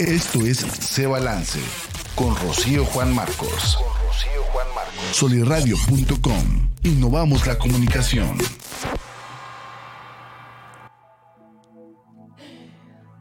[0.00, 1.60] Esto es Se Balance
[2.16, 3.78] con Rocío Juan Marcos.
[5.12, 6.68] Soliradio.com.
[6.82, 8.36] Innovamos la comunicación.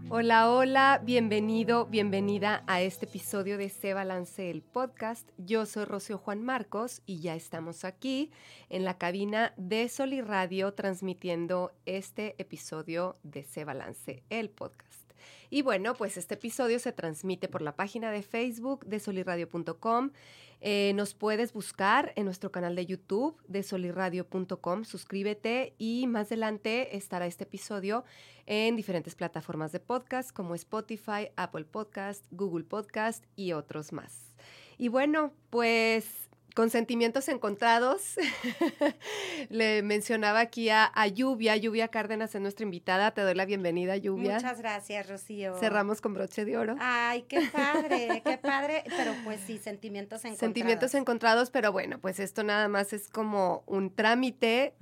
[0.09, 5.29] Hola, hola, bienvenido, bienvenida a este episodio de Se Balance el podcast.
[5.37, 8.31] Yo soy Rocío Juan Marcos y ya estamos aquí
[8.69, 14.92] en la cabina de Soliradio transmitiendo este episodio de Se Balance el podcast.
[15.53, 20.09] Y bueno, pues este episodio se transmite por la página de Facebook de soliradio.com.
[20.61, 24.83] Eh, nos puedes buscar en nuestro canal de YouTube de soliradio.com.
[24.83, 28.03] Suscríbete y más adelante estará este episodio
[28.47, 34.35] en diferentes plataformas de podcast como Spotify, Apple Podcast, Google Podcast y otros más.
[34.79, 38.15] Y bueno, pues con sentimientos encontrados.
[39.49, 43.11] Le mencionaba aquí a, Lluvia, Lluvia Cárdenas es nuestra invitada.
[43.11, 44.35] Te doy la bienvenida, Lluvia.
[44.35, 45.57] Muchas gracias, Rocío.
[45.59, 46.75] Cerramos con broche de oro.
[46.79, 48.83] Ay, qué padre, qué padre.
[48.95, 50.39] Pero pues sí, sentimientos encontrados.
[50.39, 54.73] Sentimientos encontrados, pero bueno, pues esto nada más es como un trámite.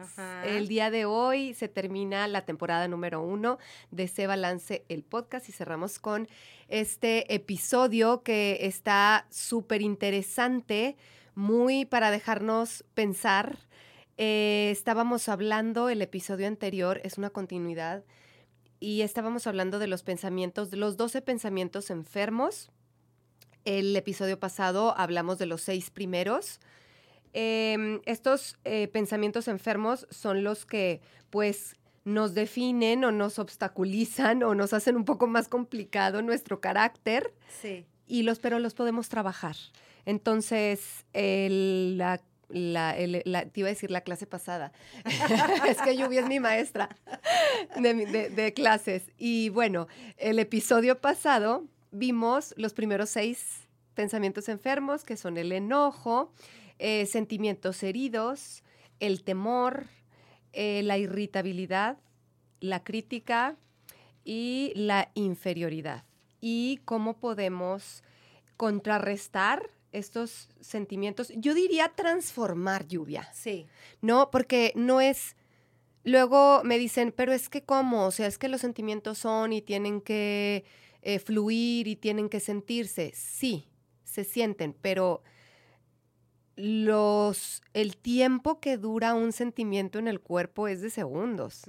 [0.45, 3.57] El día de hoy se termina la temporada número uno
[3.91, 6.27] de Se Balance el podcast y cerramos con
[6.67, 10.95] este episodio que está súper interesante
[11.41, 13.57] muy para dejarnos pensar.
[14.17, 18.03] Eh, estábamos hablando, el episodio anterior es una continuidad,
[18.79, 22.69] y estábamos hablando de los pensamientos, de los 12 pensamientos enfermos.
[23.65, 26.59] El episodio pasado hablamos de los seis primeros.
[27.33, 34.53] Em, estos eh, pensamientos enfermos son los que, pues, nos definen o nos obstaculizan o
[34.53, 37.33] nos hacen un poco más complicado nuestro carácter.
[37.61, 37.85] Sí.
[38.05, 39.55] Y los, pero los podemos trabajar.
[40.05, 42.19] Entonces, la,
[42.93, 44.71] te iba a decir la clase pasada.
[45.67, 46.89] es que Lluvia es mi maestra
[47.75, 49.03] de, clases.
[49.17, 56.31] Y bueno, el episodio pasado vimos los primeros seis pensamientos enfermos, que son el enojo,
[56.79, 58.63] eh, sentimientos heridos,
[58.99, 59.87] el temor,
[60.53, 61.97] eh, la irritabilidad,
[62.59, 63.57] la crítica
[64.23, 66.03] y la inferioridad.
[66.39, 68.03] Y cómo podemos
[68.57, 73.27] contrarrestar estos sentimientos, yo diría transformar lluvia.
[73.33, 73.67] Sí.
[74.01, 75.35] No, porque no es...
[76.03, 79.61] Luego me dicen, pero es que cómo, o sea, es que los sentimientos son y
[79.61, 80.65] tienen que
[81.03, 83.11] eh, fluir y tienen que sentirse.
[83.13, 83.67] Sí,
[84.03, 85.21] se sienten, pero
[86.55, 91.63] los, el tiempo que dura un sentimiento en el cuerpo es de segundos.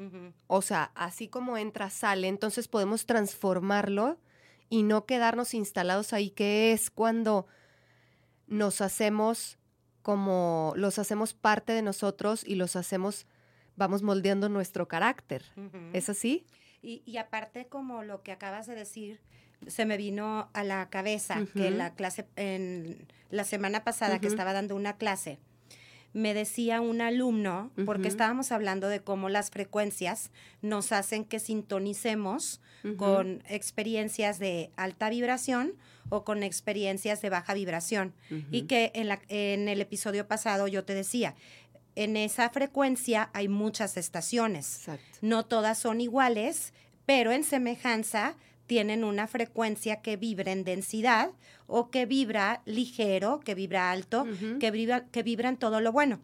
[0.47, 4.19] O sea, así como entra, sale, entonces podemos transformarlo
[4.69, 7.47] y no quedarnos instalados ahí, que es cuando
[8.53, 9.59] nos hacemos
[10.03, 13.27] como, los hacemos parte de nosotros y los hacemos,
[13.77, 15.45] vamos moldeando nuestro carácter.
[15.93, 16.47] ¿Es así?
[16.83, 19.21] Y, aparte, como lo que acabas de decir,
[19.69, 24.53] se me vino a la cabeza que la clase, en la semana pasada que estaba
[24.53, 25.39] dando una clase,
[26.13, 30.31] me decía un alumno, porque estábamos hablando de cómo las frecuencias
[30.61, 32.61] nos hacen que sintonicemos
[32.97, 35.75] con experiencias de alta vibración
[36.09, 38.13] o con experiencias de baja vibración.
[38.51, 41.35] Y que en, la, en el episodio pasado yo te decía,
[41.95, 44.87] en esa frecuencia hay muchas estaciones.
[45.21, 46.73] No todas son iguales,
[47.07, 48.37] pero en semejanza
[48.67, 51.31] tienen una frecuencia que vibra en densidad
[51.67, 54.27] o que vibra ligero, que vibra alto,
[54.61, 56.21] que, vibra, que vibra en todo lo bueno.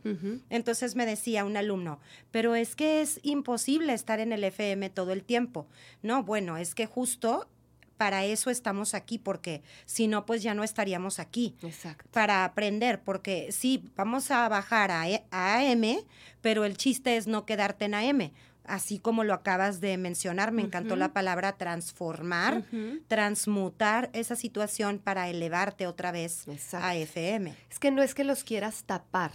[0.50, 2.00] Entonces me decía un alumno,
[2.31, 5.66] pero es que es imposible estar en el FM todo el tiempo.
[6.03, 7.49] No, bueno, es que justo
[7.97, 11.56] para eso estamos aquí, porque si no, pues ya no estaríamos aquí.
[11.62, 12.09] Exacto.
[12.12, 15.99] Para aprender, porque sí, vamos a bajar a, e, a AM,
[16.41, 18.31] pero el chiste es no quedarte en AM
[18.69, 22.65] así como lo acabas de mencionar, me encantó la palabra transformar,
[23.09, 27.55] transmutar esa situación para elevarte otra vez a FM.
[27.71, 29.33] Es que no es que los quieras tapar,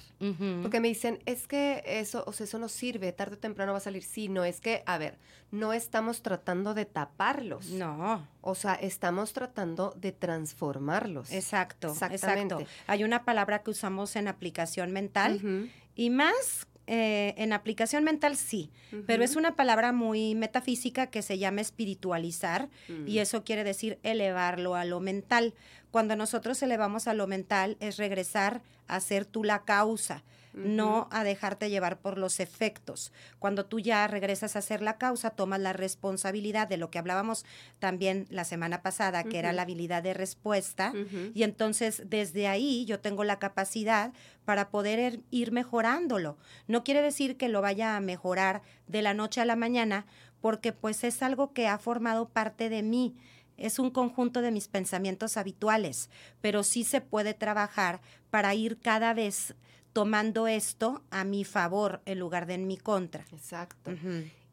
[0.61, 3.79] porque me dicen, es que eso, o sea, eso no sirve, tarde o temprano va
[3.79, 4.03] a salir.
[4.03, 5.17] Sí, no, es que, a ver,
[5.51, 7.69] no estamos tratando de taparlos.
[7.69, 8.27] No.
[8.41, 11.31] O sea, estamos tratando de transformarlos.
[11.31, 12.59] Exacto, exacto.
[12.87, 18.69] Hay una palabra que usamos en aplicación mental y más eh, en aplicación mental sí,
[19.05, 22.69] pero es una palabra muy metafísica que se llama espiritualizar
[23.07, 25.53] y eso quiere decir elevarlo a lo mental.
[25.93, 30.23] Cuando nosotros elevamos a lo mental es regresar a ser tú la causa
[30.53, 33.11] no a dejarte llevar por los efectos.
[33.39, 37.45] Cuando tú ya regresas a ser la causa, tomas la responsabilidad de lo que hablábamos
[37.79, 40.93] también la semana pasada, que era la habilidad de respuesta,
[41.33, 44.13] y entonces desde ahí yo tengo la capacidad
[44.45, 46.37] para poder er, ir mejorándolo.
[46.67, 50.05] No quiere decir que lo vaya a mejorar de la noche a la mañana,
[50.41, 53.15] porque pues es algo que ha formado parte de mí
[53.57, 56.09] es un conjunto de mis pensamientos habituales,
[56.41, 59.55] pero sí se puede trabajar para ir cada vez
[59.93, 63.25] tomando esto a mi favor en lugar de en mi contra.
[63.31, 63.91] Exacto.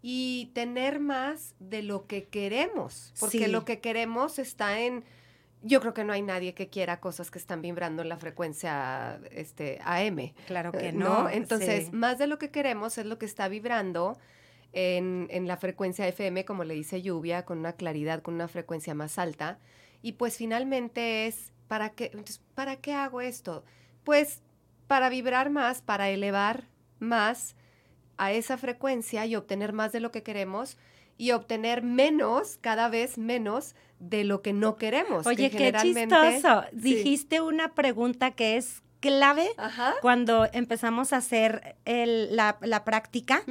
[0.02, 5.04] Y tener más de lo que queremos, porque lo que queremos está en
[5.62, 9.20] yo creo que no hay nadie que quiera cosas que están vibrando en la frecuencia
[9.30, 10.32] este, AM.
[10.46, 11.28] Claro que eh, no.
[11.28, 14.18] Entonces, más de lo que queremos es lo que está vibrando
[14.72, 18.94] en, en, la frecuencia FM, como le dice lluvia, con una claridad, con una frecuencia
[18.94, 19.58] más alta.
[20.02, 22.12] Y pues finalmente es, ¿para qué,
[22.54, 23.64] ¿para qué hago esto?
[24.04, 24.42] Pues
[24.86, 26.64] para vibrar más, para elevar
[26.98, 27.54] más
[28.16, 30.76] a esa frecuencia y obtener más de lo que queremos
[31.16, 35.26] y obtener menos, cada vez menos de lo que no queremos.
[35.26, 36.64] Oye, qué chistoso.
[36.72, 39.50] Dijiste una pregunta que es clave
[40.00, 43.42] cuando empezamos a hacer la, práctica,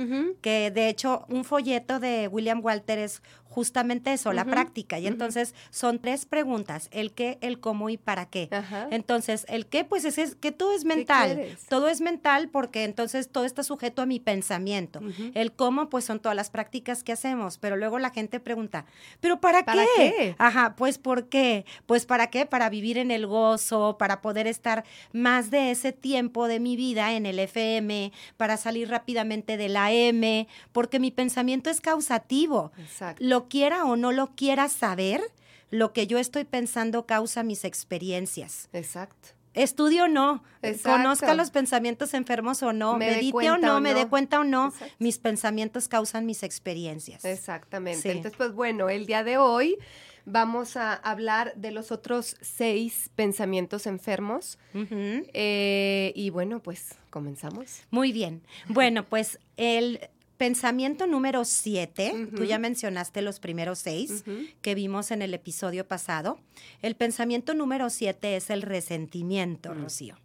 [0.42, 5.00] que de hecho un folleto de William Walter es justamente eso, la práctica.
[5.00, 8.50] Y entonces son tres preguntas, el qué, el cómo y para qué.
[8.92, 11.58] Entonces, el qué, pues es, que todo es mental.
[11.68, 15.02] Todo es mental porque entonces todo está sujeto a mi pensamiento.
[15.34, 17.58] El cómo, pues son todas las prácticas que hacemos.
[17.58, 18.86] Pero luego la gente pregunta,
[19.20, 20.36] ¿pero para, qué?
[20.38, 21.66] Ajá, pues ¿por qué?
[21.86, 22.46] Pues ¿para qué?
[22.46, 27.14] Para vivir en el gozo, para poder estar más de ese tiempo de mi vida
[27.14, 32.72] en el FM, para salir rápidamente de la M, porque mi pensamiento es causativo.
[32.78, 35.22] Exacto quiera o no lo quiera saber,
[35.70, 38.70] lo que yo estoy pensando causa mis experiencias.
[38.74, 39.30] Exacto.
[39.54, 40.44] Estudio o no,
[40.84, 45.18] conozca los pensamientos enfermos o no, medite o no, me dé cuenta o no, mis
[45.18, 47.26] pensamientos causan mis experiencias.
[47.26, 48.12] Exactamente.
[48.12, 49.78] Entonces, pues bueno, el día de hoy
[50.26, 54.60] vamos a hablar de los otros seis pensamientos enfermos.
[54.74, 57.82] Eh, y bueno, pues comenzamos.
[57.90, 58.44] Muy bien.
[58.68, 60.10] Bueno, pues el
[60.40, 64.24] Pensamiento número siete, tú ya mencionaste los primeros seis
[64.62, 66.40] que vimos en el episodio pasado.
[66.82, 70.16] El pensamiento número siete es el resentimiento, Rocío.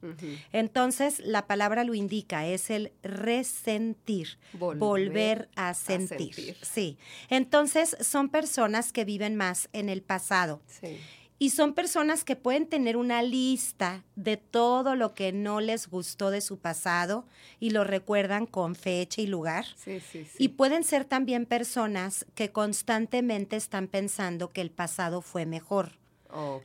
[0.53, 6.31] Entonces, la palabra lo indica, es el resentir, volver, a, sentir.
[6.31, 6.57] a, sentir.
[6.63, 6.97] Sí.
[7.29, 10.63] Entonces, son personas que viven más en el pasado.
[10.69, 10.97] Sí.
[11.39, 16.31] Y son personas que pueden tener una lista de todo lo que no les gustó
[16.31, 17.27] de su pasado
[17.61, 19.67] y lo recuerdan con fecha y lugar.
[19.77, 20.37] Sí, sí, sí.
[20.39, 25.93] Y pueden ser también personas que constantemente están pensando que el pasado fue mejor.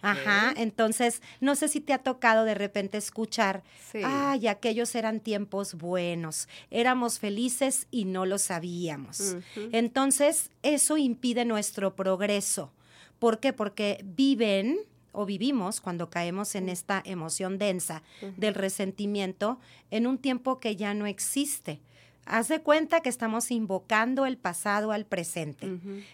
[0.02, 3.64] Ajá, entonces no sé si te ha tocado de repente escuchar,
[4.04, 9.36] ay, aquellos eran tiempos buenos, éramos felices y no lo sabíamos.
[9.72, 12.72] Entonces, eso impide nuestro progreso.
[13.20, 13.54] ¿Por qué?
[13.54, 14.80] Porque viven
[15.12, 18.04] o vivimos cuando caemos en esta emoción densa
[18.38, 19.60] del resentimiento
[19.92, 21.82] en un tiempo que ya no existe.
[22.26, 25.68] Haz de cuenta que estamos invocando el pasado al presente.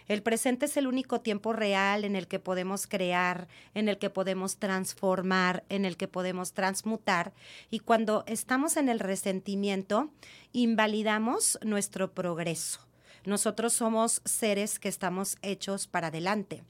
[0.08, 4.08] El presente es el único tiempo real en el que podemos crear, en el que
[4.08, 7.34] podemos transformar, en el que podemos transmutar.
[7.70, 10.10] Y cuando estamos en el resentimiento,
[10.52, 12.80] invalidamos nuestro progreso.
[13.26, 16.62] Nosotros somos seres que estamos hechos para adelante.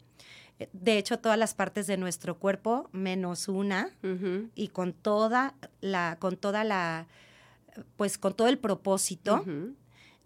[0.72, 3.90] De hecho, todas las partes de nuestro cuerpo, menos una,
[4.54, 7.06] y con toda la, con toda la,
[7.96, 9.44] pues con todo el propósito,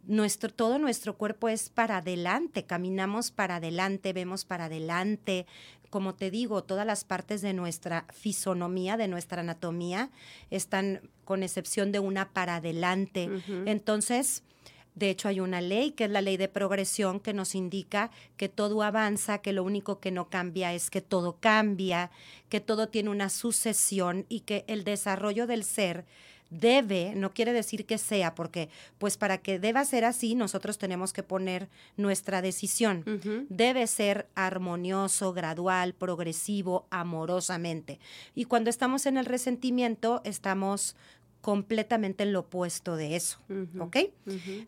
[0.07, 5.47] nuestro, todo nuestro cuerpo es para adelante, caminamos para adelante, vemos para adelante.
[5.91, 10.11] Como te digo, todas las partes de nuestra fisonomía, de nuestra anatomía,
[10.51, 13.29] están con excepción de una para adelante.
[13.67, 14.45] Entonces,
[14.95, 18.49] de hecho, hay una ley, que es la ley de progresión, que nos indica que
[18.49, 22.11] todo avanza, que lo único que no cambia es que todo cambia,
[22.49, 26.05] que todo tiene una sucesión y que el desarrollo del ser
[26.51, 28.69] debe, no quiere decir que sea, porque
[28.99, 33.05] pues para que deba ser así, nosotros tenemos que poner nuestra decisión.
[33.49, 38.01] Debe ser armonioso, gradual, progresivo, amorosamente.
[38.35, 40.97] Y cuando estamos en el resentimiento, estamos
[41.41, 43.39] completamente en lo opuesto de eso,
[43.79, 43.97] ¿ok?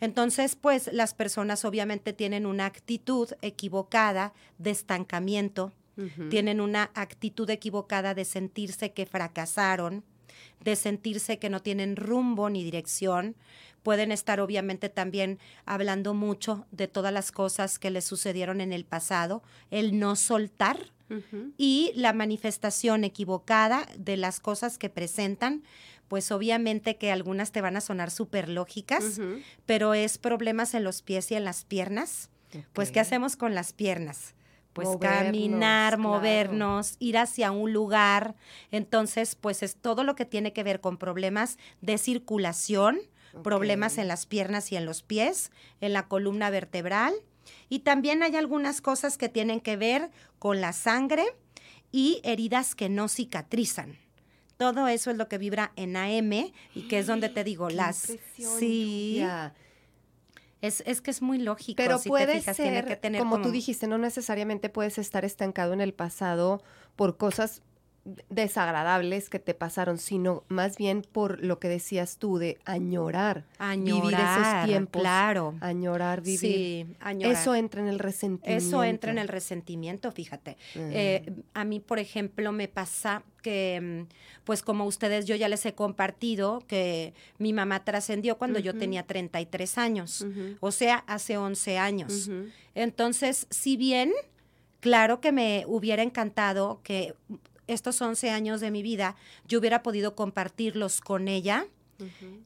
[0.00, 5.73] Entonces, pues las personas obviamente tienen una actitud equivocada de estancamiento,
[6.31, 10.02] tienen una actitud equivocada de sentirse que fracasaron,
[10.64, 13.37] de sentirse que no tienen rumbo ni dirección.
[13.83, 18.85] Pueden estar obviamente también hablando mucho de todas las cosas que les sucedieron en el
[18.85, 20.93] pasado, el no soltar
[21.59, 25.62] y la manifestación equivocada de las cosas que presentan
[26.12, 29.19] pues obviamente que algunas te van a sonar súper lógicas,
[29.64, 32.28] pero es problemas en los pies y en las piernas.
[32.75, 34.35] Pues, ¿qué hacemos con las piernas?
[34.75, 38.35] Pues caminar, movernos, ir hacia un lugar.
[38.71, 43.00] Entonces, pues es todo lo que tiene que ver con problemas de circulación,
[43.42, 45.50] problemas en las piernas y en los pies,
[45.81, 47.14] en la columna vertebral
[47.71, 51.25] Y también hay algunas cosas que tienen que ver con la sangre
[51.90, 54.02] y heridas que no cicatrizan.
[54.62, 56.33] Todo eso es lo que vibra en AM
[56.75, 57.97] y que es donde te digo, Qué las...
[58.37, 59.54] Sí, Lluvia.
[60.61, 61.76] es, es que es muy lógico.
[61.76, 65.73] Pero si te puede tiene que tener como, tú dijiste, no necesariamente puedes estar estancado
[65.73, 66.62] en el pasado
[66.97, 67.62] por cosas
[68.31, 74.14] desagradables que te pasaron, sino más bien por lo que decías tú de añorar, vivir
[74.14, 75.54] esos Añorar, tiempos, claro.
[75.61, 76.38] añorar, vivir.
[76.40, 77.33] Sí, añorar.
[77.37, 78.66] Eso entra en el resentimiento.
[78.66, 80.57] Eso entra en el resentimiento, fíjate.
[80.75, 85.67] Eh, a mí, por ejemplo, me pasa que, mm, pues como ustedes, yo ya les
[85.67, 90.57] he compartido que mi mamá trascendió cuando yo tenía 33 años, Ujú.
[90.61, 92.31] o sea, hace 11 años.
[92.75, 94.13] Entonces, si bien,
[94.81, 97.15] claro que me hubiera encantado que
[97.67, 101.67] estos 11 años de mi vida yo hubiera podido compartirlos con ella,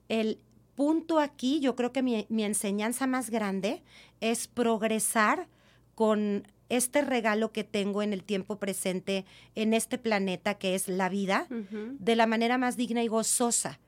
[0.08, 0.38] el
[0.74, 3.82] punto aquí, yo creo que mi, mi enseñanza más grande
[4.20, 5.48] es progresar
[5.94, 11.08] con este regalo que tengo en el tiempo presente, en este planeta que es la
[11.08, 13.78] vida, de la manera más digna y gozosa.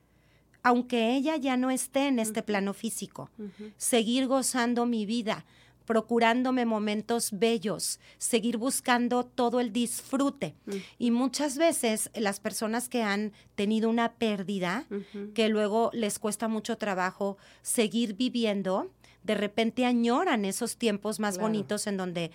[0.61, 3.29] Aunque ella ya no esté en este plano físico,
[3.77, 5.45] seguir gozando mi vida,
[5.85, 10.53] procurándome momentos bellos, seguir buscando todo el disfrute.
[10.67, 10.71] Mm.
[10.99, 14.85] Y muchas veces las personas que han tenido una pérdida,
[15.33, 18.91] que luego les cuesta mucho trabajo seguir viviendo,
[19.23, 21.47] de repente añoran esos tiempos más Claro.
[21.47, 22.29] bonitos en donde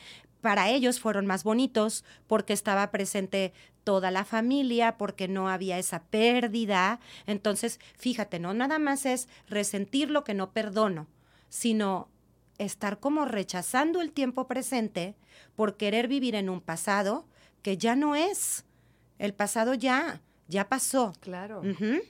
[0.44, 6.02] para ellos fueron más bonitos porque estaba presente toda la familia, porque no había esa
[6.02, 7.00] pérdida.
[7.26, 11.06] Entonces, fíjate, no nada más es resentir lo que no perdono,
[11.48, 12.08] sino
[12.58, 15.14] estar como rechazando el tiempo presente
[15.56, 17.24] por querer vivir en un pasado
[17.62, 18.66] que ya no es.
[19.18, 21.14] El pasado ya, ya pasó.
[21.20, 21.60] Claro.
[21.60, 22.02] Ujú.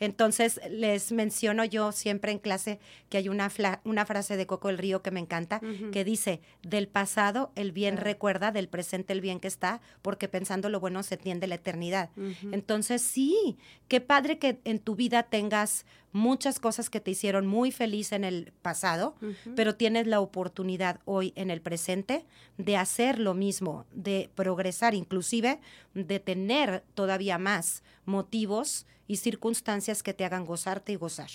[0.00, 4.68] Entonces, les menciono yo siempre en clase que hay una, fla- una frase de Coco
[4.70, 5.60] el Río que me encanta,
[5.92, 10.68] que dice, del pasado el bien recuerda, del presente el bien que está, porque pensando
[10.70, 12.10] lo bueno se tiende la eternidad.
[12.52, 13.56] Entonces, sí,
[13.88, 18.24] qué padre que en tu vida tengas muchas cosas que te hicieron muy feliz en
[18.24, 19.14] el pasado,
[19.54, 22.24] pero tienes la oportunidad hoy en el presente
[22.58, 25.60] de hacer lo mismo, de progresar, inclusive
[25.94, 31.30] de tener todavía más motivos y circunstancias que te hagan gozarte y gozar.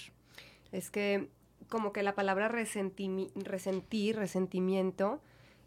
[0.71, 1.27] Es que
[1.67, 5.19] como que la palabra resentimi- resentir, resentimiento,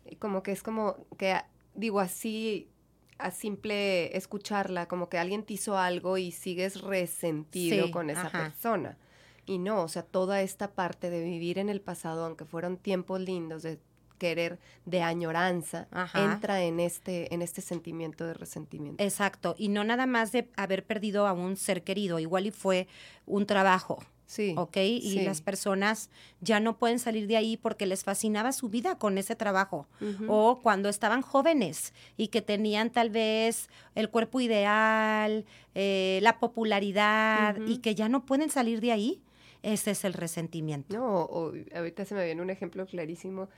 [0.06, 2.70] eh, como que es como que, ah, digo así,
[3.18, 8.28] a simple escucharla, como que alguien te hizo algo y sigues resentido Sí, con esa
[8.28, 8.44] ajá.
[8.44, 8.96] persona.
[9.44, 13.20] Y no, o sea, toda esta parte de vivir en el pasado, aunque fueron tiempos
[13.20, 13.78] lindos, de
[14.18, 16.34] querer, de añoranza, Ajá.
[16.34, 19.02] entra en este, en este sentimiento de resentimiento.
[19.02, 22.88] Exacto, y no nada más de haber perdido a un ser querido, igual y fue
[23.26, 24.54] un trabajo, sí.
[24.56, 24.76] ¿ok?
[24.76, 25.22] Y sí.
[25.22, 26.10] las personas
[26.40, 29.88] ya no pueden salir de ahí porque les fascinaba su vida con ese trabajo.
[30.28, 35.44] O cuando estaban jóvenes y que tenían tal vez el cuerpo ideal,
[35.74, 39.22] eh, la popularidad y que ya no pueden salir de ahí,
[39.62, 40.94] ese es el resentimiento.
[40.96, 43.48] No, o, ahorita se me viene un ejemplo clarísimo.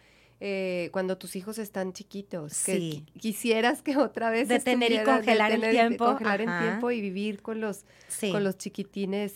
[0.41, 3.07] Eh, cuando tus hijos están chiquitos, que Sí.
[3.21, 7.01] quisieras que otra vez Detener y congelar el detener y tiempo, congelar el tiempo y
[7.03, 8.33] vivir con los Sí.
[8.33, 9.35] con los chiquitines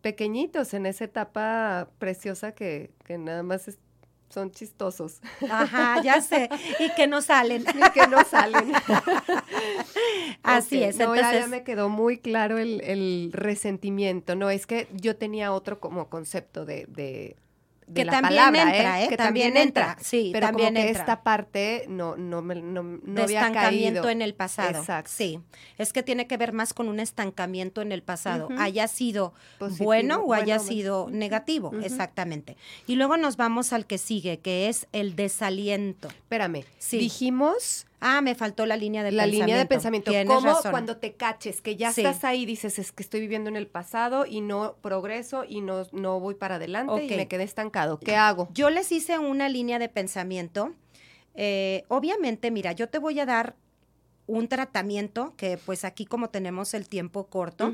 [0.00, 3.78] pequeñitos en esa etapa preciosa que, que nada más es-
[4.30, 6.48] son chistosos Ajá, ya sé.
[6.80, 7.62] Y que no salen.
[7.88, 8.72] y que no salen.
[10.42, 10.96] Así es.
[10.98, 14.34] No, ya- ya, Entonces, me quedó muy claro el, el resentimiento.
[14.34, 17.36] No, es que yo tenía otro como concepto de, de,
[17.86, 19.08] de Que la también palabra, entra, ¿eh?
[19.08, 21.00] Que También entra, sí, Pero también como que entra.
[21.02, 24.10] esta parte no, no, me, no, no de había estancamiento caído.
[24.10, 24.78] en el pasado.
[24.78, 25.10] Exacto.
[25.14, 25.38] Sí,
[25.78, 29.84] es que tiene que ver más con un estancamiento en el pasado, haya sido Positivo,
[29.84, 32.56] bueno o haya bueno, sido negativo, exactamente.
[32.86, 36.08] Y luego nos vamos al que sigue, que es el desaliento.
[36.08, 36.98] Espérame, Sí.
[36.98, 39.46] dijimos Ah, me faltó la línea de la pensamiento.
[39.46, 40.10] línea de pensamiento.
[40.10, 40.70] Tienes ¿Cómo razón.
[40.72, 42.02] cuando te caches, que ya Sí.
[42.02, 45.86] estás ahí, dices, es que estoy viviendo en el pasado y no progreso y no,
[45.92, 47.10] no voy para adelante Ok.
[47.10, 47.98] y me quedé estancado?
[47.98, 48.48] ¿Qué hago?
[48.52, 50.74] Yo les hice una línea de pensamiento.
[51.34, 53.56] Eh, obviamente, mira, yo te voy a dar
[54.26, 57.72] un tratamiento que pues aquí como tenemos el tiempo corto,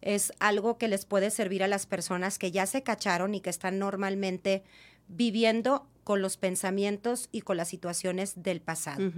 [0.00, 3.50] es algo que les puede servir a las personas que ya se cacharon y que
[3.50, 4.62] están normalmente
[5.08, 9.10] viviendo con los pensamientos y con las situaciones del pasado.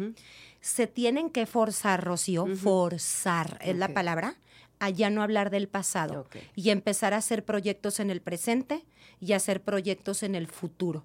[0.61, 4.37] Se tienen que forzar, Rocío, forzar es la palabra,
[4.79, 8.85] a ya no hablar del pasado y empezar a hacer proyectos en el presente
[9.21, 11.05] y hacer proyectos en el futuro.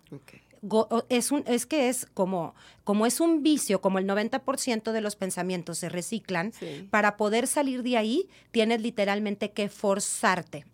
[0.63, 5.01] Go- es, un, es que es como, como es un vicio, como el 90% de
[5.01, 6.87] los pensamientos se reciclan, Sí.
[6.91, 10.65] para poder salir de ahí tienes literalmente que forzarte.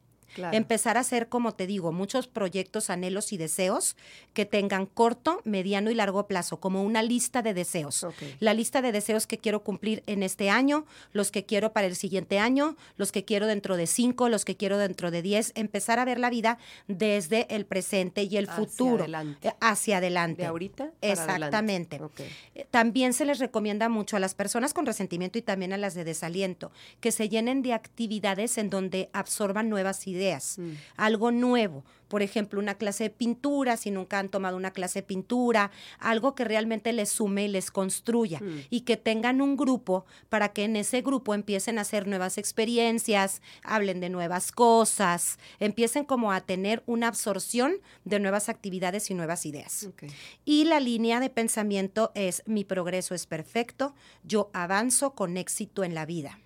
[0.51, 3.95] Empezar a hacer, como te digo, muchos proyectos, anhelos y deseos
[4.33, 8.05] que tengan corto, mediano y largo plazo, como una lista de deseos.
[8.39, 11.95] La lista de deseos que quiero cumplir en este año, los que quiero para el
[11.95, 15.51] siguiente año, los que quiero dentro de cinco, los que quiero dentro de diez.
[15.55, 16.57] Empezar a ver la vida
[16.87, 19.03] desde el presente y el futuro.
[19.03, 19.47] Adelante.
[19.47, 20.43] Eh, hacia adelante.
[20.43, 20.91] De ahorita.
[21.01, 21.99] Exactamente.
[22.53, 25.93] Eh, también se les recomienda mucho a las personas con resentimiento y también a las
[25.93, 30.16] de desaliento que se llenen de actividades en donde absorban nuevas ideas
[30.57, 30.71] Mm.
[30.95, 31.83] algo nuevo.
[32.07, 36.35] Por ejemplo, una clase de pintura, si nunca han tomado una clase de pintura, algo
[36.35, 38.39] que realmente les sume y les construya.
[38.39, 38.59] Mm.
[38.69, 43.41] Y que tengan un grupo para que en ese grupo empiecen a hacer nuevas experiencias,
[43.63, 49.45] hablen de nuevas cosas, empiecen como a tener una absorción de nuevas actividades y nuevas
[49.45, 49.89] ideas.
[50.45, 53.93] Y la línea de pensamiento es mi progreso es perfecto,
[54.23, 56.39] yo avanzo con éxito en la vida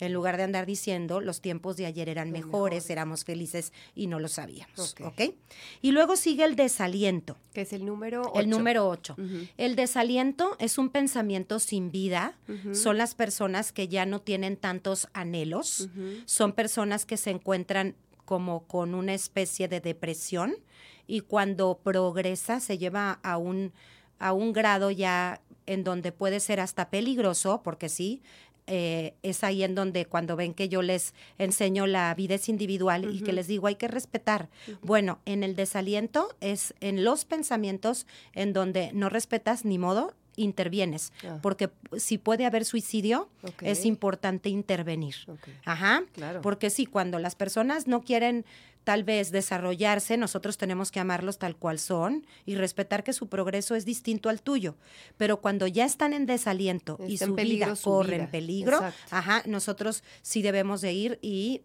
[0.00, 4.20] en lugar de andar diciendo los tiempos de ayer eran mejores, éramos felices y no
[4.20, 4.94] lo sabíamos.
[5.02, 5.34] ¿Ok?
[5.82, 7.36] Y luego sigue el desaliento.
[7.52, 8.40] Que es el número 8.
[8.40, 9.16] El número 8.
[9.56, 12.36] El desaliento es un pensamiento sin vida.
[12.72, 15.88] Son las personas que ya no tienen tantos anhelos.
[16.24, 20.56] Son personas que se encuentran como con una especie de depresión
[21.06, 23.72] y cuando progresa se lleva a un,
[24.18, 28.22] a un grado ya en donde puede ser hasta peligroso, porque sí,
[28.66, 33.14] eh, es ahí en donde cuando ven que yo les enseño la vida es individual
[33.14, 34.48] y que les digo hay que respetar.
[34.82, 41.12] Bueno, en el desaliento es en los pensamientos en donde no respetas ni modo, intervienes,
[41.24, 41.38] ah.
[41.42, 43.28] porque si puede haber suicidio,
[43.62, 45.16] es importante intervenir.
[45.64, 46.04] Ajá,
[46.42, 48.44] porque sí, cuando las personas no quieren
[48.86, 53.74] tal vez desarrollarse, nosotros tenemos que amarlos tal cual son y respetar que su progreso
[53.74, 54.76] es distinto al tuyo.
[55.16, 60.40] Pero cuando ya están en desaliento y su vida corre en peligro, ajá, nosotros sí
[60.40, 61.62] debemos de ir y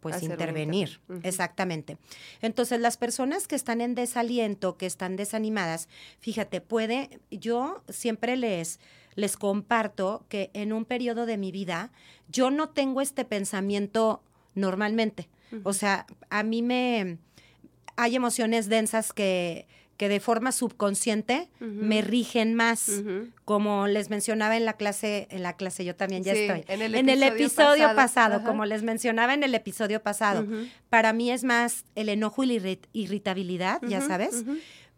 [0.00, 1.02] pues intervenir.
[1.22, 1.98] Exactamente.
[2.40, 5.86] Entonces, las personas que están en desaliento, que están desanimadas,
[6.18, 8.80] fíjate, puede, yo siempre les,
[9.16, 11.92] les comparto que en un periodo de mi vida,
[12.28, 14.22] yo no tengo este pensamiento
[14.54, 15.28] normalmente.
[15.62, 17.18] O sea, a mí me...
[17.96, 23.02] Hay emociones densas que, que de forma subconsciente me rigen más,
[23.44, 27.22] como les mencionaba en la clase, en la clase yo también ya estoy, en el
[27.22, 30.46] episodio, pasado, como les mencionaba en el episodio pasado,
[30.90, 34.44] para mí es más el enojo y la irritabilidad, ya sabes,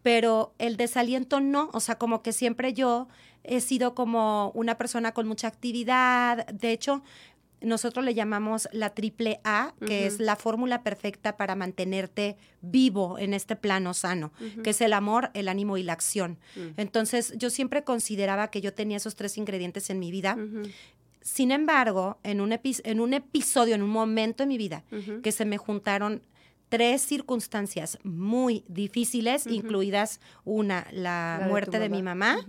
[0.02, 3.08] pero el desaliento no, o sea, como que siempre yo
[3.44, 7.02] he sido como una persona con mucha actividad, de hecho,
[7.60, 13.34] nosotros le llamamos la triple A, que es la fórmula perfecta para mantenerte vivo en
[13.34, 16.38] este plano sano, que es el amor, el ánimo y la acción.
[16.54, 16.60] Mm.
[16.76, 20.36] Entonces, yo siempre consideraba que yo tenía esos tres ingredientes en mi vida.
[21.22, 24.84] Sin embargo, en un, en un episodio, en un momento en mi vida,
[25.22, 26.22] que se me juntaron
[26.68, 32.44] tres circunstancias muy difíciles, incluidas una, la, muerte de, mi mamá,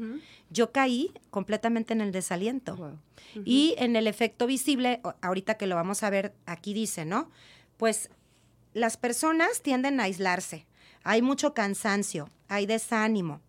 [0.50, 3.00] yo caí completamente en el desaliento.
[3.46, 7.30] Y en el efecto visible, ahorita que lo vamos a ver, aquí dice, ¿no?
[7.78, 8.10] Pues
[8.74, 10.66] las personas tienden a aislarse,
[11.04, 13.42] hay mucho cansancio, hay desánimo.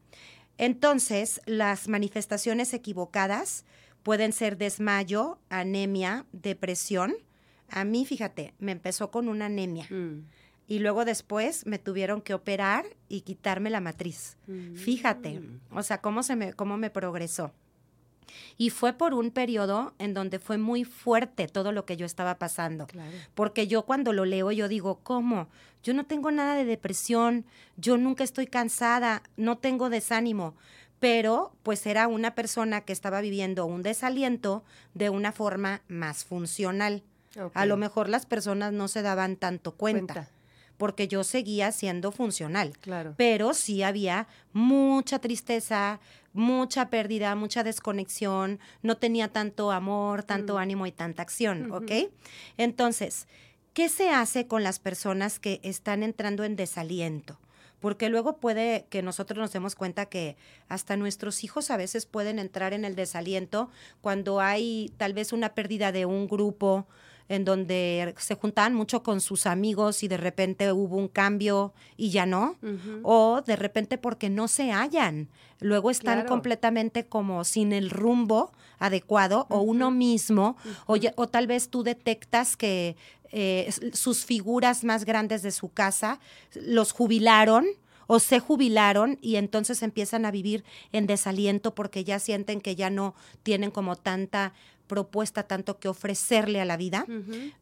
[0.58, 3.64] Entonces, las manifestaciones equivocadas
[4.02, 7.14] pueden ser desmayo, anemia, depresión.
[7.70, 9.86] A mí, fíjate, me empezó con una anemia.
[9.88, 10.24] Mm
[10.68, 14.36] y luego después me tuvieron que operar y quitarme la matriz.
[14.74, 15.60] Fíjate, mm.
[15.72, 17.52] o sea, cómo, se me, cómo me progresó.
[18.58, 22.38] Y fue por un periodo en donde fue muy fuerte todo lo que yo estaba
[22.38, 22.86] pasando.
[23.34, 25.48] Porque yo cuando lo leo, yo digo, ¿cómo?
[25.82, 27.46] Yo no tengo nada de depresión,
[27.78, 30.54] yo nunca estoy cansada, no tengo desánimo.
[30.98, 37.02] Pero pues era una persona que estaba viviendo un desaliento de una forma más funcional.
[37.54, 40.28] A lo mejor las personas no se daban tanto cuenta
[40.78, 42.72] porque yo seguía siendo funcional.
[42.80, 43.14] Claro.
[43.18, 46.00] Pero sí había mucha tristeza,
[46.32, 50.58] mucha pérdida, mucha desconexión, no tenía tanto amor, tanto mm.
[50.58, 52.10] ánimo y tanta acción, ¿ok?
[52.56, 53.26] Entonces,
[53.74, 57.38] ¿qué se hace con las personas que están entrando en desaliento?
[57.80, 60.36] porque luego puede que nosotros nos demos cuenta que
[60.68, 65.54] hasta nuestros hijos a veces pueden entrar en el desaliento cuando hay tal vez una
[65.54, 66.86] pérdida de un grupo,
[67.28, 72.10] en donde se juntaban mucho con sus amigos y de repente hubo un cambio y
[72.10, 72.56] ya no,
[73.02, 75.28] o de repente porque no se hallan,
[75.60, 81.68] luego están completamente como sin el rumbo adecuado o uno mismo, o, o, tal vez
[81.68, 82.96] tú detectas que
[83.30, 86.20] eh, sus figuras más grandes de su casa
[86.54, 87.66] los jubilaron
[88.08, 92.90] o se jubilaron y entonces empiezan a vivir en desaliento porque ya sienten que ya
[92.90, 94.54] no tienen como tanta
[94.88, 97.06] propuesta tanto que ofrecerle a la vida.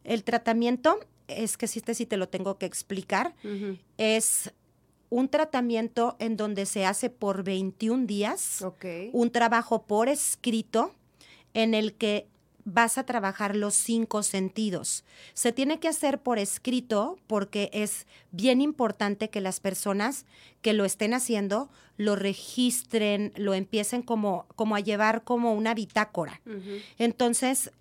[0.03, 3.35] El tratamiento es que sí, este sí te lo tengo que explicar,
[3.97, 4.51] es
[5.09, 8.65] un tratamiento en donde se hace por 21 días,
[9.11, 10.95] un trabajo por escrito
[11.53, 12.27] en el que
[12.67, 15.05] vas a trabajar los cinco sentidos.
[15.33, 20.25] Se tiene que hacer por escrito porque es bien importante que las personas
[20.61, 26.41] que lo estén haciendo lo registren, lo empiecen como, como a llevar como una bitácora.
[26.97, 27.71] Entonces,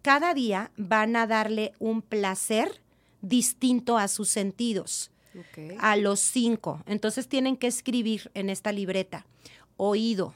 [0.00, 2.80] cada día van a darle un placer
[3.20, 5.10] distinto a sus sentidos,
[5.78, 6.82] a los cinco.
[6.86, 9.26] Entonces tienen que escribir en esta libreta,
[9.76, 10.34] oído,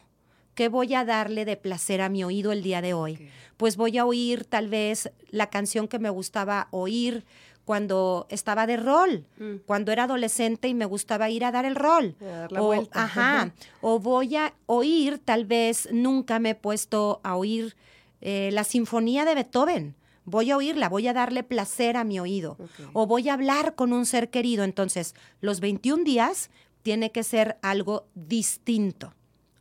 [0.54, 3.28] ¿qué voy a darle de placer a mi oído el día de hoy?
[3.56, 7.24] Pues voy a oír tal vez la canción que me gustaba oír
[7.64, 9.56] cuando estaba de rol, mm.
[9.66, 12.14] cuando era adolescente y me gustaba ir a dar el rol.
[12.58, 13.52] o, Ajá.
[13.80, 17.76] o voy a oír, tal vez nunca me he puesto a oír
[18.20, 19.96] eh, la sinfonía de Beethoven.
[20.26, 22.56] Voy a oírla, voy a darle placer a mi oído.
[22.94, 24.64] O voy a hablar con un ser querido.
[24.64, 26.50] Entonces, los 21 días
[26.82, 29.12] tiene que ser algo distinto.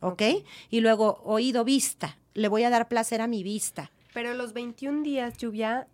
[0.04, 0.22] ¿Ok?
[0.70, 2.18] Y luego, oído, vista.
[2.34, 3.90] Le voy a dar placer a mi vista.
[4.12, 5.88] Pero los 21 días, lluvia,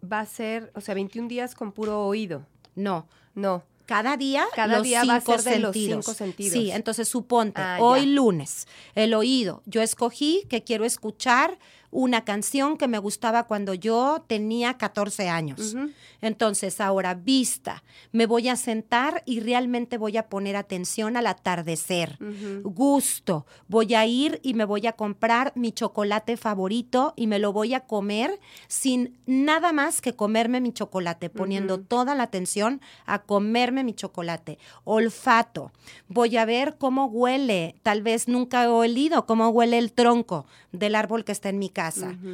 [0.00, 2.46] va a ser, o sea, 21 días con puro oído.
[2.74, 3.06] No.
[3.34, 6.52] No cada día cada día va a ser de los cinco sentidos.
[6.52, 11.58] Sí, entonces suponte, ah, hoy lunes, el oído, yo escogí que quiero escuchar
[11.94, 15.76] una canción que me gustaba cuando yo tenía 14 años.
[16.20, 22.18] Entonces, ahora vista, me voy a sentar y realmente voy a poner atención al atardecer.
[22.64, 27.52] Gusto, voy a ir y me voy a comprar mi chocolate favorito y me lo
[27.52, 33.20] voy a comer sin nada más que comerme mi chocolate, poniendo toda la atención a
[33.20, 34.58] comerme mi chocolate.
[34.82, 35.70] Olfato,
[36.08, 40.96] voy a ver cómo huele, tal vez nunca he olido cómo huele el tronco del
[40.96, 41.83] árbol que está en mi casa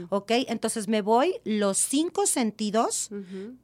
[0.08, 0.32] ¿ok?
[0.48, 3.10] Entonces me voy los cinco sentidos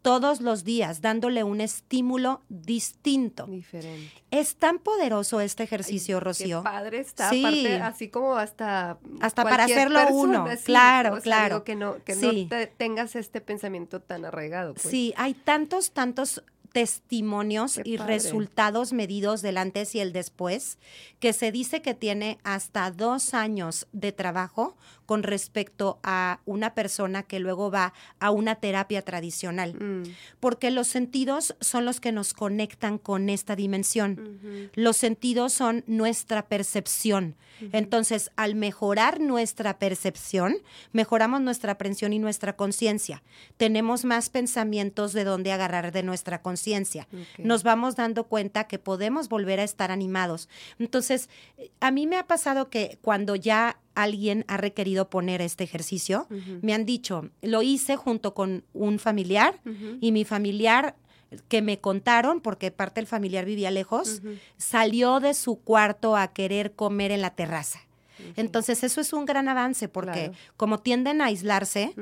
[0.03, 3.47] todos los días, dándole un estímulo distinto.
[3.47, 4.13] Diferente.
[4.31, 6.63] Es tan poderoso este ejercicio, Rocío.
[6.63, 7.67] Qué padre está, sí.
[7.67, 8.99] así como hasta...
[9.21, 11.65] Hasta para hacerlo uno, claro, claro.
[11.65, 12.31] que no, que no
[12.77, 14.75] tengas este pensamiento tan arraigado.
[14.75, 14.89] Pues.
[14.89, 16.43] Sí, hay tantos, tantos
[16.77, 20.77] testimonios y resultados medidos del antes y el después,
[21.21, 27.23] que se dice que tiene hasta dos años de trabajo con respecto a una persona
[27.23, 30.03] que luego va a una terapia tradicional, mm.
[30.41, 34.71] porque los sentidos son los que nos conectan con esta dimensión.
[34.75, 37.37] Los sentidos son nuestra percepción.
[37.73, 40.57] Entonces, al mejorar nuestra percepción,
[40.93, 43.23] mejoramos nuestra aprensión y nuestra conciencia.
[43.57, 47.09] Tenemos más pensamientos de dónde agarrar de nuestra conciencia.
[47.39, 50.49] Nos vamos dando cuenta que podemos volver a estar animados.
[50.79, 51.29] Entonces,
[51.81, 56.29] a mí me ha pasado que cuando ya alguien ha requerido poner este ejercicio.
[56.63, 59.61] Me han dicho, lo hice junto con un familiar
[60.01, 60.95] y mi familiar
[61.49, 64.23] que me contaron, porque parte del familiar vivía lejos,
[64.57, 67.81] salió de su cuarto a querer comer en la terraza.
[68.37, 71.95] Entonces eso es un gran avance porque como tienden a aislarse,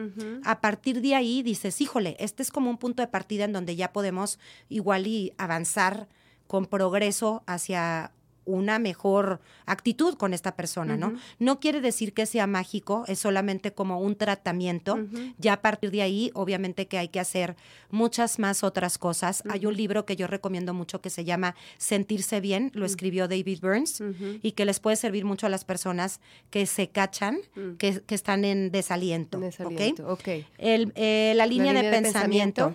[0.44, 3.76] a partir de ahí dices, híjole, este es como un punto de partida en donde
[3.76, 6.08] ya podemos igual y avanzar
[6.46, 8.12] con progreso hacia
[8.44, 11.14] una mejor actitud con esta persona, ¿no?
[11.38, 14.98] No quiere decir que sea mágico, es solamente como un tratamiento.
[15.38, 17.56] Ya a partir de ahí, obviamente que hay que hacer
[17.90, 19.42] muchas más otras cosas.
[19.48, 23.60] Hay un libro que yo recomiendo mucho que se llama Sentirse Bien, lo escribió David
[23.60, 24.02] Burns,
[24.42, 27.74] y que les puede servir mucho a las personas que se cachan, mm.
[27.76, 29.38] que, están en desaliento.
[29.38, 30.18] desaliento
[30.58, 32.74] eh, la línea, de, pensamiento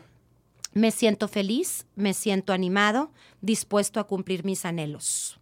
[0.73, 5.38] me siento feliz, me siento animado, dispuesto a cumplir mis anhelos.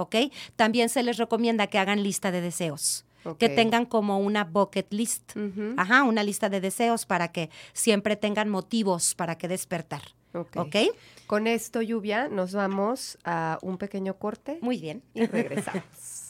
[0.00, 0.16] ¿Ok?
[0.56, 3.04] También se les recomienda que hagan lista de deseos.
[3.38, 5.36] Que tengan como una bucket list,
[5.76, 10.00] ajá, una lista de deseos para que siempre tengan motivos para que despertar.
[10.32, 10.76] ¿Ok?
[11.26, 14.58] Con esto, Lluvia, nos vamos a un pequeño corte.
[14.62, 15.02] Muy bien.
[15.14, 15.84] Y regresamos.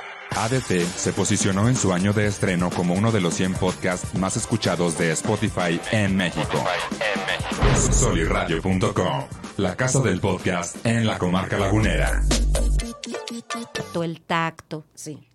[0.35, 4.37] ADT se posicionó en su año de estreno como uno de los 100 podcasts más
[4.37, 6.63] escuchados de Spotify en México.
[7.91, 9.25] Soliradio.com,
[9.57, 12.21] la casa del podcast en la comarca lagunera.
[14.01, 15.30] El tacto, sí.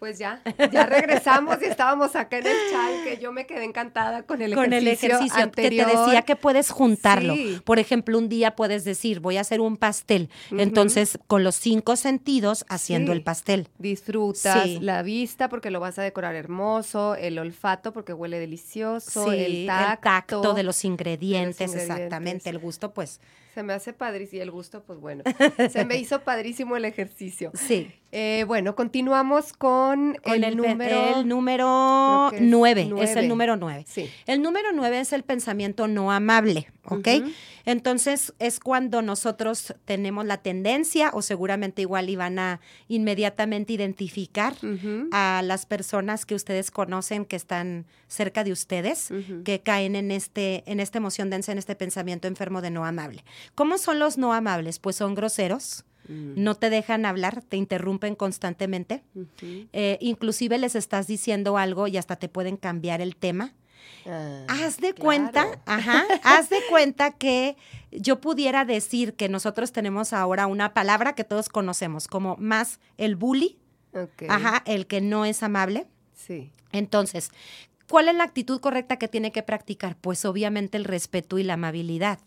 [0.00, 4.22] Pues ya, ya regresamos y estábamos acá en el chat, que yo me quedé encantada
[4.22, 5.86] con el con ejercicio, el ejercicio anterior.
[5.86, 7.34] que te decía que puedes juntarlo.
[7.34, 7.60] Sí.
[7.64, 10.30] Por ejemplo, un día puedes decir, voy a hacer un pastel.
[10.50, 13.18] Entonces, con los cinco sentidos haciendo Sí.
[13.18, 13.68] el pastel.
[13.78, 14.78] Disfrutas Sí.
[14.80, 19.66] la vista porque lo vas a decorar hermoso, el olfato porque huele delicioso, Sí, el
[19.66, 21.90] tacto, de los ingredientes, ingredientes.
[21.90, 22.48] exactamente.
[22.48, 23.20] El gusto, pues,
[23.54, 25.24] Se me hace padrísimo y el gusto, pues bueno,
[25.70, 27.50] se me hizo padrísimo el ejercicio.
[27.54, 27.92] sí.
[28.12, 31.18] Eh, bueno, continuamos con, Con el, número.
[31.20, 33.20] el número creo que es nueve, es nueve.
[33.20, 33.84] el número nueve.
[33.86, 34.10] Sí.
[34.26, 37.06] El número nueve es el pensamiento no amable, ¿ok?
[37.66, 44.54] Entonces es cuando nosotros tenemos la tendencia, o seguramente igual iban a inmediatamente identificar
[45.12, 49.10] a las personas que ustedes conocen que están cerca de ustedes,
[49.44, 53.24] que caen en este, en esta emoción densa, en este pensamiento enfermo de no amable.
[53.54, 54.78] ¿Cómo son los no amables?
[54.78, 56.32] Pues son groseros, Mm.
[56.42, 59.04] no te dejan hablar, te interrumpen constantemente.
[59.72, 63.52] Eh, inclusive les estás diciendo algo y hasta te pueden cambiar el tema.
[64.06, 65.04] Ah, Haz de claro.
[65.04, 67.56] cuenta, ajá, haz de cuenta que
[67.92, 73.14] yo pudiera decir que nosotros tenemos ahora una palabra que todos conocemos, como más el
[73.14, 73.58] bully,
[74.28, 75.86] ajá, el que no es amable.
[76.14, 76.50] Sí.
[76.72, 77.30] Entonces,
[77.88, 79.96] ¿cuál es la actitud correcta que tiene que practicar?
[80.00, 82.18] Pues obviamente el respeto y la amabilidad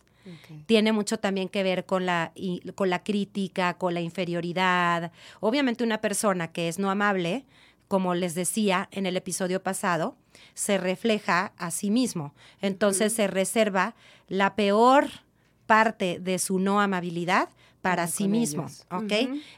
[0.65, 5.12] tiene mucho también que ver con la, y- con la crítica, con la inferioridad.
[5.39, 7.45] Obviamente una persona que es no amable,
[7.88, 10.15] como les decía en el episodio pasado,
[10.53, 12.33] se refleja a sí mismo.
[12.62, 13.95] Entonces se reserva
[14.27, 15.07] la peor
[15.65, 17.49] parte de su no amabilidad
[17.81, 18.86] para sí mismo, ellos.
[18.91, 19.12] ¿ok?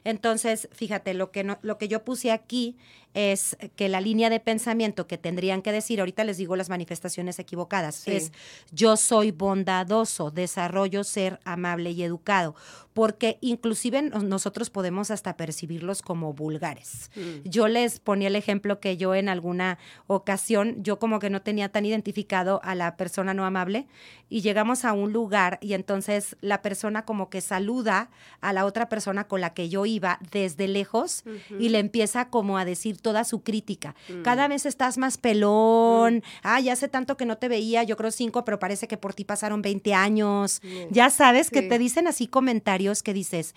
[0.04, 2.76] Entonces, fíjate, lo que, no- lo que yo puse aquí
[3.16, 7.40] es que la línea de pensamiento que tendrían que decir, ahorita les digo las manifestaciones
[7.40, 8.12] equivocadas, Sí.
[8.12, 8.32] es
[8.72, 12.54] yo soy bondadoso, desarrollo ser amable y educado,
[12.94, 17.10] porque inclusive nos- nosotros podemos hasta percibirlos como vulgares.
[17.16, 17.50] Mm.
[17.50, 21.70] Yo les ponía el ejemplo que yo en alguna ocasión, yo como que no tenía
[21.70, 23.88] tan identificado a la persona no amable
[24.30, 28.10] y llegamos a un lugar y entonces la persona como que saluda
[28.42, 31.24] a la otra persona con la que yo iba desde lejos
[31.60, 33.94] y le empieza como a decir toda su crítica.
[34.10, 34.24] Mm.
[34.24, 38.10] Cada vez estás más pelón, ah, ya hace tanto que no te veía, yo creo
[38.10, 40.60] cinco, pero parece que por ti pasaron 20 años.
[40.64, 40.92] Mm.
[40.92, 43.54] Ya sabes que te dicen así comentarios que dices,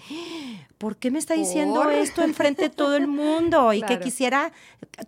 [0.76, 1.94] ¿por qué me está diciendo ¿Por?
[1.94, 3.72] esto enfrente de todo el mundo?
[3.72, 4.52] Y que quisiera,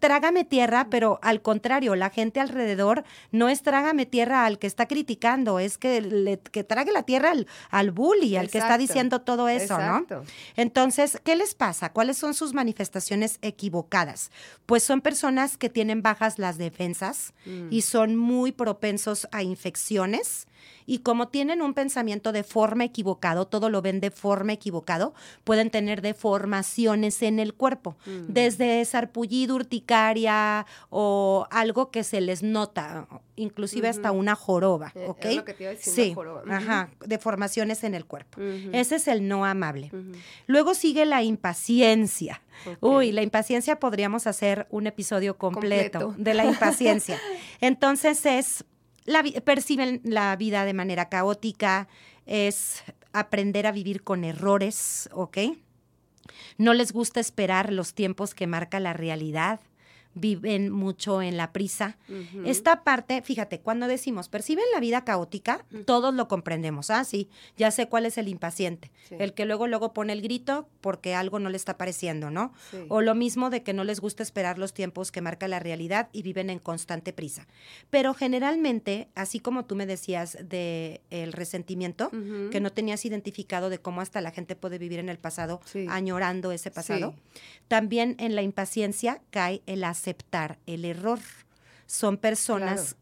[0.01, 4.87] trágame tierra, pero al contrario, la gente alrededor no es trágame tierra al que está
[4.87, 9.21] criticando, es que, le, que trague la tierra al, al bully, al que está diciendo
[9.21, 9.99] todo eso, ¿no?
[9.99, 10.23] Exacto.
[10.57, 11.93] Entonces, ¿qué les pasa?
[11.93, 14.30] ¿Cuáles son sus manifestaciones equivocadas?
[14.67, 17.69] Pues son personas que tienen bajas las defensas Mm.
[17.71, 20.47] y son muy propensos a infecciones.
[20.87, 25.71] Y como tienen un pensamiento de forma equivocado, todo lo ven de forma equivocado, pueden
[25.71, 28.27] tener deformaciones en el cuerpo, Mm.
[28.33, 35.25] desde sarpullido, urticaria o algo que se les nota, inclusive hasta una joroba, Eh, ¿ok?
[35.27, 36.43] es lo que te iba a decir, sí, una joroba.
[36.57, 38.41] Ajá, deformaciones en el cuerpo.
[38.73, 39.91] Ese es el no amable.
[40.47, 42.43] Luego sigue la impaciencia.
[42.81, 46.23] Uy, la impaciencia podríamos hacer un episodio completo, Completo.
[46.23, 47.19] de la impaciencia.
[47.61, 48.65] Entonces es,
[49.05, 51.89] la, perciben la vida de manera caótica,
[52.27, 52.83] es
[53.13, 55.39] aprender a vivir con errores, ¿ok?
[56.59, 59.61] No les gusta esperar los tiempos que marca la realidad,
[60.21, 61.97] viven mucho en la prisa.
[62.45, 66.91] Esta parte, fíjate, cuando decimos perciben la vida caótica, todos lo comprendemos.
[66.91, 68.91] Ah, sí, ya sé cuál es el impaciente.
[69.09, 69.17] Sí.
[69.19, 72.53] El que luego, luego pone el grito porque algo no le está pareciendo, ¿no?
[72.71, 72.79] Sí.
[72.89, 76.09] O lo mismo de que no les gusta esperar los tiempos que marca la realidad
[76.13, 77.47] y viven en constante prisa.
[77.91, 82.11] Pero generalmente, así como tú me decías de el resentimiento,
[82.51, 85.87] que no tenías identificado de cómo hasta la gente puede vivir en el pasado Sí.
[85.89, 87.15] añorando ese pasado,
[87.69, 91.21] también en la impaciencia cae el aceptar el error.
[91.87, 92.97] Son personas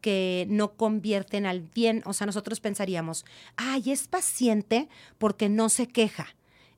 [0.00, 3.24] que no convierten al bien, o sea, nosotros pensaríamos,
[3.56, 6.26] ay, es paciente porque no se queja.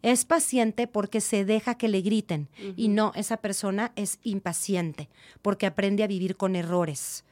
[0.03, 2.49] Es paciente porque se deja que le griten.
[2.77, 5.09] Y no, esa persona es impaciente
[5.43, 7.25] porque aprende a vivir con errores.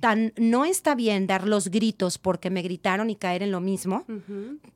[0.00, 4.04] Tan no está bien dar los gritos porque me gritaron y caer en lo mismo,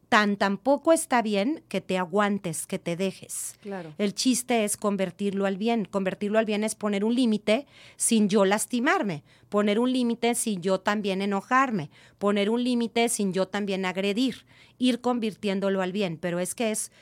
[0.08, 3.56] tan tampoco está bien que te aguantes, que te dejes.
[3.62, 3.94] Claro.
[3.98, 5.86] El chiste es convertirlo al bien.
[5.86, 7.66] Convertirlo al bien es poner un límite
[7.96, 13.48] sin yo lastimarme, poner un límite sin yo también enojarme, poner un límite sin yo
[13.48, 14.46] también agredir,
[14.78, 16.18] ir convirtiéndolo al bien.
[16.20, 16.92] Pero es que es,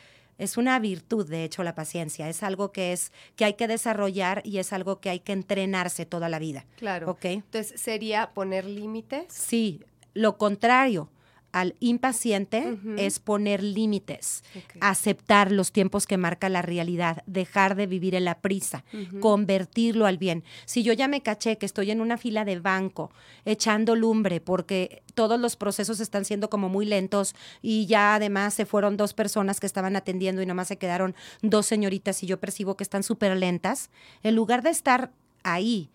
[0.42, 2.28] es una virtud, de hecho, la paciencia.
[2.28, 6.05] Es algo que, es, que hay que desarrollar y es algo que hay que entrenarse
[6.05, 6.66] toda la vida.
[6.76, 7.11] Claro.
[7.11, 7.24] ¿Ok?
[7.26, 9.26] Entonces, sería poner límites.
[9.28, 9.81] Sí,
[10.14, 11.09] lo contrario.
[11.53, 14.43] Al impaciente es poner límites,
[14.81, 18.85] aceptar los tiempos que marca la realidad, dejar de vivir en la prisa,
[19.21, 20.45] convertirlo al bien.
[20.65, 23.11] Si yo ya me caché que estoy en una fila de banco
[23.45, 28.65] echando lumbre porque todos los procesos están siendo como muy lentos y ya además se
[28.65, 32.77] fueron dos personas que estaban atendiendo y nomás se quedaron dos señoritas y yo percibo
[32.77, 33.91] que están súper lentas,
[34.23, 35.12] en lugar de estar
[35.43, 35.91] ahí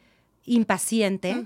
[0.46, 1.44] impaciente,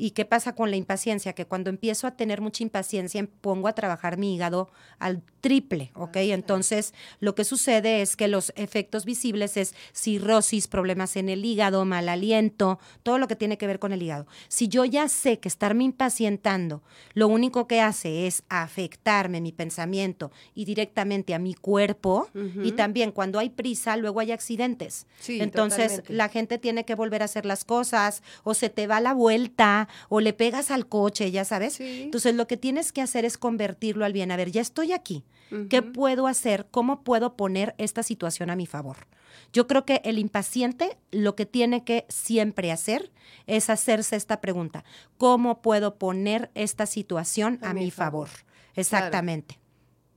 [0.00, 1.34] ¿Y qué pasa con la impaciencia?
[1.34, 6.16] Que cuando empiezo a tener mucha impaciencia, pongo a trabajar mi hígado al triple, ¿ok?
[6.16, 11.84] Entonces, lo que sucede es que los efectos visibles es cirrosis, problemas en el hígado,
[11.84, 14.26] mal aliento, todo lo que tiene que ver con el hígado.
[14.48, 16.82] Si yo ya sé que estarme impacientando,
[17.12, 22.28] lo único que hace es afectarme mi pensamiento y directamente a mi cuerpo,
[22.62, 25.06] y también cuando hay prisa, luego hay accidentes.
[25.28, 29.12] Entonces, la gente tiene que volver a hacer las cosas o se te va la
[29.12, 31.80] vuelta o le pegas al coche, ya sabes.
[31.80, 34.30] Entonces lo que tienes que hacer es convertirlo al bien.
[34.30, 35.24] A ver, ya estoy aquí.
[35.68, 36.68] ¿Qué puedo hacer?
[36.70, 39.08] ¿Cómo puedo poner esta situación a mi favor?
[39.52, 43.10] Yo creo que el impaciente lo que tiene que siempre hacer
[43.46, 44.84] es hacerse esta pregunta.
[45.18, 48.28] ¿Cómo puedo poner esta situación a, mi favor?
[48.74, 49.58] Exactamente.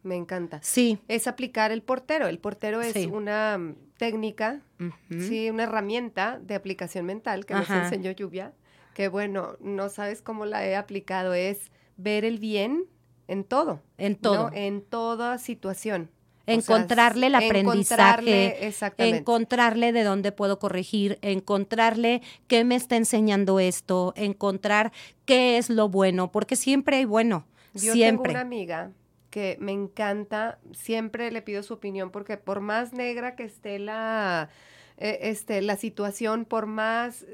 [0.04, 0.60] Me encanta.
[0.62, 1.00] Sí.
[1.08, 2.28] Es aplicar el portero.
[2.28, 3.60] El portero es una
[3.98, 4.62] técnica,
[5.10, 8.54] sí, una herramienta de aplicación mental que nos enseñó Lluvia
[8.94, 12.86] que bueno, no sabes cómo la he aplicado, es ver el bien
[13.28, 13.82] en todo.
[13.98, 14.52] En todo.
[14.54, 16.10] En toda situación.
[16.46, 24.92] Encontrarle el aprendizaje, encontrarle de dónde puedo corregir, encontrarle qué me está enseñando esto, encontrar
[25.26, 27.46] qué es lo bueno, porque siempre hay bueno.
[27.74, 28.34] Yo siempre.
[28.34, 28.92] tengo una amiga
[29.30, 34.50] que me encanta, siempre le pido su opinión, porque por más negra que esté la,
[34.98, 37.26] eh, este, la situación, por más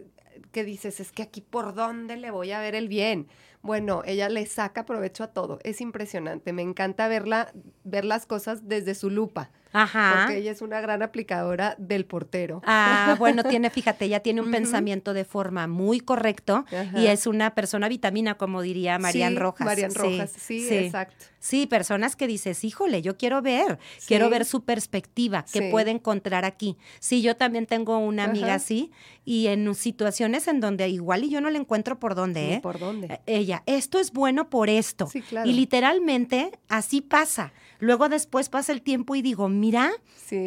[0.52, 3.28] que dices, es que aquí por dónde le voy a ver el bien.
[3.62, 5.60] Bueno, ella le saca provecho a todo.
[5.63, 6.54] Es impresionante.
[6.54, 7.52] Me encanta verla,
[7.84, 9.52] ver las cosas desde su lupa.
[9.71, 10.23] Ajá.
[10.25, 12.62] Porque ella es una gran aplicadora del portero.
[12.65, 17.53] Ah, bueno, tiene, fíjate, ella tiene un pensamiento de forma muy correcto y es una
[17.55, 19.65] persona vitamina, como diría Marian Rojas.
[19.65, 21.25] Marian Rojas, sí, exacto.
[21.39, 26.45] Sí, personas que dices, híjole, yo quiero ver, quiero ver su perspectiva, qué puede encontrar
[26.45, 26.77] aquí.
[26.99, 28.91] Sí, yo también tengo una amiga así
[29.23, 32.60] y en situaciones en donde igual y yo no le encuentro por dónde, ¿eh?
[32.62, 33.08] ¿Por dónde?
[33.08, 35.08] Eh, ella, esto es bueno por esto.
[35.08, 35.49] Sí, claro.
[35.49, 37.53] Y literalmente así pasa.
[37.79, 39.91] Luego después pasa el tiempo y digo, mira,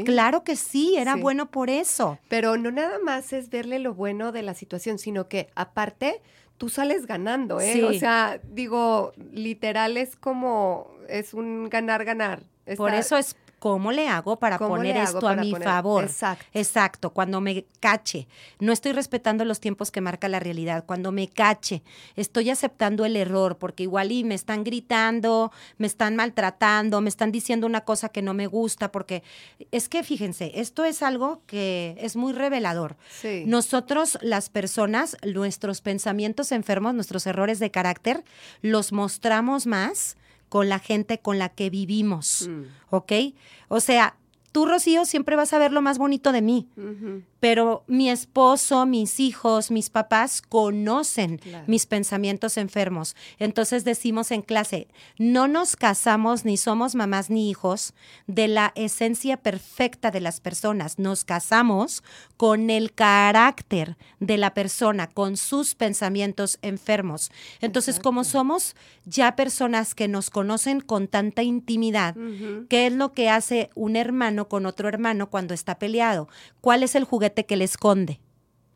[0.04, 2.18] claro que sí, era bueno por eso.
[2.28, 6.20] Pero no nada más es verle lo bueno de la situación, sino que aparte
[6.58, 7.84] tú sales ganando, ¿eh?
[7.84, 12.42] O sea, digo, literal es como, es un ganar-ganar.
[12.76, 16.02] Por eso es ¿cómo le hago para poner esto a mi favor?
[16.02, 16.44] Exacto.
[16.52, 18.26] Exacto, cuando me cache,
[18.58, 21.84] no estoy respetando los tiempos que marca la realidad, cuando me cache,
[22.16, 27.30] estoy aceptando el error, porque igual y me están gritando, me están maltratando, me están
[27.30, 29.22] diciendo una cosa que no me gusta, porque
[29.70, 32.96] es que fíjense, esto es algo que es muy revelador.
[33.12, 33.44] Sí.
[33.46, 38.24] Nosotros, las personas, nuestros pensamientos enfermos, nuestros errores de carácter,
[38.60, 40.16] los mostramos más
[40.52, 42.64] con la gente con la que vivimos, mm.
[42.90, 43.12] ¿ok?
[43.68, 44.16] O sea,
[44.52, 46.68] tú, Rocío, siempre vas a ver lo más bonito de mí
[47.42, 53.16] pero mi esposo, mis hijos, mis papás conocen mis pensamientos enfermos.
[53.40, 54.86] Entonces decimos en clase,
[55.18, 57.94] no nos casamos ni somos mamás ni hijos
[58.28, 62.04] de la esencia perfecta de las personas, nos casamos
[62.36, 67.32] con el carácter de la persona, con sus pensamientos enfermos.
[67.60, 72.14] Entonces, como somos ya personas que nos conocen con tanta intimidad,
[72.68, 76.28] ¿qué es lo que hace un hermano con otro hermano cuando está peleado?
[76.60, 77.31] ¿Cuál es el juguete?
[77.32, 78.20] Que le esconde.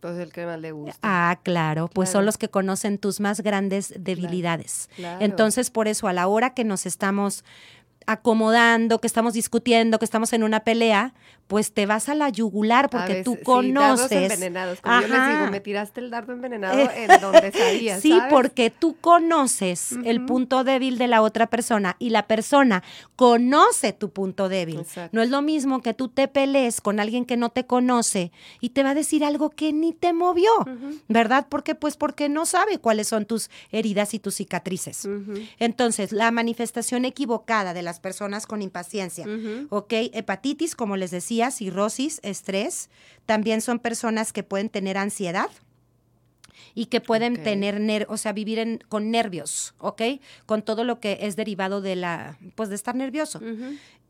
[0.00, 0.98] Pues el que más le gusta.
[1.02, 4.88] Ah, claro, pues son los que conocen tus más grandes debilidades.
[5.20, 7.44] Entonces, por eso, a la hora que nos estamos
[8.06, 11.14] acomodando, que estamos discutiendo, que estamos en una pelea,
[11.46, 14.08] pues te vas a la yugular porque tú conoces.
[14.08, 14.80] Sí, envenenados.
[14.80, 18.00] Como yo les digo, me tiraste el dardo envenenado en donde sabías.
[18.00, 22.82] Sí, porque tú conoces el punto débil de la otra persona y la persona
[23.14, 24.84] conoce tu punto débil.
[25.12, 28.70] No es lo mismo que tú te pelees con alguien que no te conoce y
[28.70, 30.50] te va a decir algo que ni te movió,
[31.08, 31.46] ¿verdad?
[31.48, 35.08] Porque pues porque no sabe cuáles son tus heridas y tus cicatrices.
[35.58, 39.26] Entonces, la manifestación equivocada de las personas con impaciencia,
[39.70, 39.92] ¿ok?
[40.12, 42.90] Hepatitis, como les decía, cirrosis, estrés,
[43.26, 45.50] también son personas que pueden tener ansiedad,
[46.74, 50.02] y que pueden tener, ner- o sea, vivir en- con nervios, ¿ok?
[50.44, 53.40] Con todo lo que es derivado de la, pues de estar nervioso.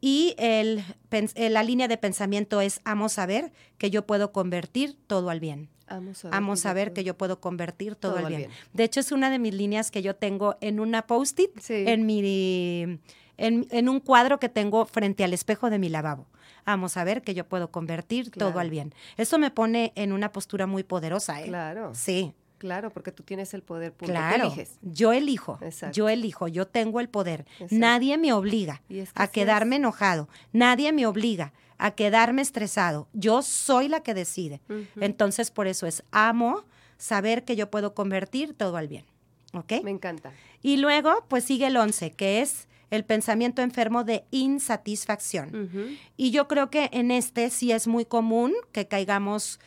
[0.01, 0.83] Y el,
[1.13, 5.69] eh, la línea de pensamiento es, amo saber que yo puedo convertir todo al bien.
[5.87, 8.31] Amo saber, Amo que yo saber puedo- que yo puedo convertir todo, Todo al al
[8.37, 8.49] bien.
[8.51, 8.61] bien.
[8.73, 11.85] De hecho, es una de mis líneas que yo tengo en una post-it, Sí.
[11.87, 12.99] en mi
[13.39, 16.27] en, en un cuadro que tengo frente al espejo de mi lavabo.
[16.65, 18.93] Amo saber que yo puedo convertir todo al bien.
[19.17, 21.47] Eso me pone en una postura muy poderosa, ¿eh?
[21.47, 23.93] Claro, Sí, claro, porque tú tienes el poder.
[23.93, 24.47] Tú claro.
[24.47, 24.79] eliges.
[24.83, 25.95] Yo elijo, Exacto.
[25.95, 27.47] yo elijo, yo tengo el poder.
[27.61, 27.75] Exacto.
[27.77, 29.81] Nadie me obliga Y es que a quedarme es.
[29.81, 30.29] enojado.
[30.53, 33.07] Nadie me obliga a quedarme estresado.
[33.13, 34.61] Yo soy la que decide.
[35.01, 36.65] Entonces, por eso es amo
[36.99, 39.05] saber que yo puedo convertir todo al bien.
[39.53, 39.75] ¿Ok?
[39.85, 40.33] Me encanta.
[40.63, 45.99] Y luego, pues sigue el 11, que es el pensamiento enfermo de insatisfacción.
[46.17, 49.61] Y yo creo que en este sí es muy común que caigamos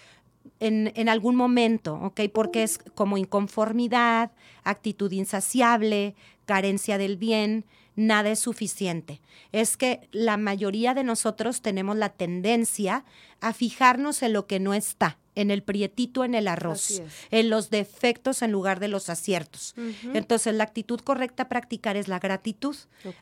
[0.59, 2.21] en, en algún momento, ¿ok?
[2.33, 4.31] Porque es como inconformidad,
[4.63, 6.15] actitud insaciable,
[6.45, 7.65] carencia del bien,
[7.95, 9.21] nada es suficiente.
[9.51, 13.03] Es que la mayoría de nosotros tenemos la tendencia
[13.41, 17.01] a fijarnos en lo que no está, en el prietito en el arroz,
[17.31, 19.75] en los defectos en lugar de los aciertos.
[20.13, 22.75] Entonces, la actitud correcta a practicar es la gratitud.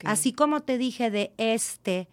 [0.03, 2.07] Así como te dije de este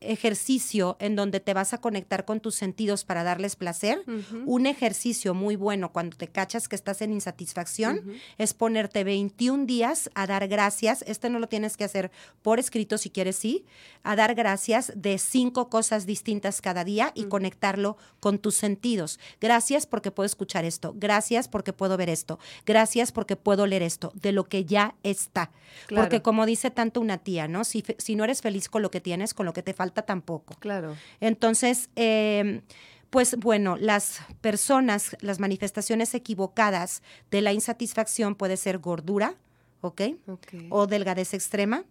[0.00, 4.02] ejercicio en donde te vas a conectar con tus sentidos para darles placer,
[4.46, 8.02] un ejercicio muy bueno cuando te cachas que estás en insatisfacción
[8.38, 11.02] es ponerte 21 días a dar gracias.
[11.06, 12.10] Este no lo tienes que hacer
[12.42, 13.64] por escrito si quieres, sí.
[14.02, 19.18] A dar gracias de cinco cosas distintas cada día y conectarlo con tus sentidos.
[19.40, 20.94] Gracias porque puedo escuchar esto.
[20.96, 22.38] Gracias porque puedo ver esto.
[22.66, 24.12] Gracias porque puedo leer esto.
[24.14, 25.50] De lo que ya está.
[25.86, 26.04] Claro.
[26.04, 27.64] Porque como dice tanto una tía, ¿no?
[27.64, 30.54] Si, si no eres feliz con lo que tienes, con lo que te falta tampoco.
[30.60, 30.96] Claro.
[31.20, 32.62] Entonces, eh,
[33.10, 39.34] pues bueno, las personas, las manifestaciones equivocadas de la insatisfacción puede ser gordura,
[39.80, 40.02] ¿ok?
[40.26, 40.46] Ok.
[40.70, 41.84] O delgadez extrema.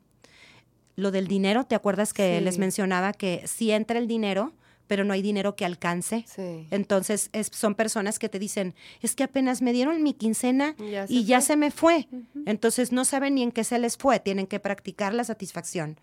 [0.95, 2.43] Lo del dinero, ¿te acuerdas que Sí.
[2.43, 4.53] les mencionaba que si entra el dinero,
[4.88, 6.25] pero no hay dinero que alcance?
[6.27, 6.67] Sí.
[6.71, 11.05] Entonces, es- son personas que te dicen, es que apenas me dieron mi quincena Ya
[11.07, 11.45] y ya fue.
[11.47, 12.07] se me fue.
[12.45, 15.99] Entonces, no saben ni en qué se les fue, tienen que practicar la satisfacción.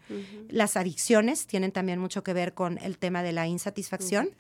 [0.49, 4.31] Las adicciones tienen también mucho que ver con el tema de la insatisfacción.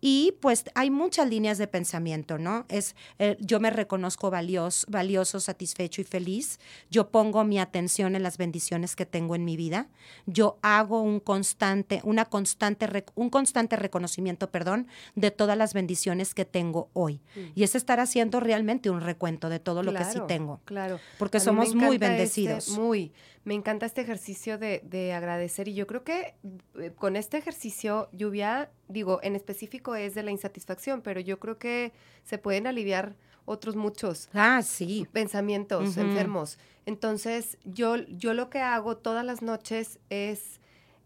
[0.00, 2.66] Y pues hay muchas líneas de pensamiento, ¿no?
[2.68, 6.60] Es eh, yo me reconozco valios- valioso, satisfecho y feliz.
[6.90, 9.88] Yo pongo mi atención en las bendiciones que tengo en mi vida.
[10.26, 16.44] Yo hago un constante, una constante, un constante reconocimiento, perdón, de todas las bendiciones que
[16.44, 17.20] tengo hoy.
[17.54, 20.60] Y es estar haciendo realmente un recuento de todo lo que sí tengo.
[20.66, 21.00] Claro.
[21.18, 22.68] Porque A somos muy encanta bendecidos.
[22.68, 23.12] este- muy.
[23.46, 26.34] Me encanta este ejercicio de, de agradecer y yo creo que
[26.80, 31.56] eh, con este ejercicio, lluvia, digo, en específico es de la insatisfacción, pero yo creo
[31.56, 31.92] que
[32.24, 35.06] se pueden aliviar otros muchos Ah, sí.
[35.12, 36.58] pensamientos enfermos.
[36.86, 40.60] Entonces, yo, yo lo que hago todas las noches es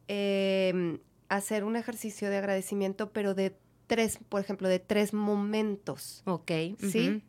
[0.08, 3.54] em, hacer un ejercicio de agradecimiento, pero de
[3.86, 6.22] tres, por ejemplo, de tres momentos.
[6.24, 6.50] Ok.
[6.78, 7.22] ¿sí?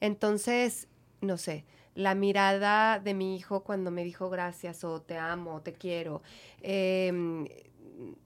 [0.00, 0.88] Entonces,
[1.20, 1.64] no sé,
[1.96, 6.22] la mirada de mi hijo cuando me dijo gracias o te amo o te quiero,
[6.60, 7.48] em,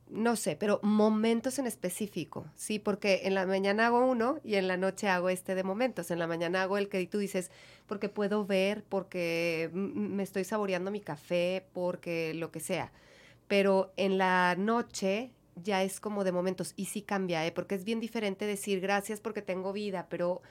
[0.08, 2.80] no sé, pero momentos en específico, ¿sí?
[2.80, 6.10] Porque en la mañana hago uno y en la noche hago este de momentos.
[6.10, 7.52] En la mañana hago el que tú dices,
[7.86, 12.90] porque puedo ver, porque me estoy saboreando mi café, porque lo que sea.
[13.46, 17.52] Pero en la noche ya es como de momentos y sí cambia, ¿eh?
[17.52, 20.42] Porque es bien diferente decir gracias porque tengo vida, pero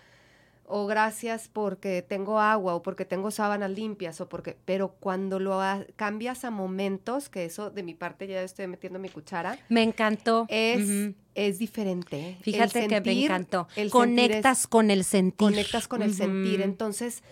[0.71, 5.59] o gracias porque tengo agua o porque tengo sábanas limpias o porque pero cuando lo
[5.61, 9.81] ha- cambias a momentos que eso de mi parte ya estoy metiendo mi cuchara Me
[9.83, 10.45] encantó.
[10.49, 13.67] es es diferente Fíjate que me encantó.
[13.89, 15.37] Conectas es- con el sentir.
[15.37, 17.23] conectas con el sentir entonces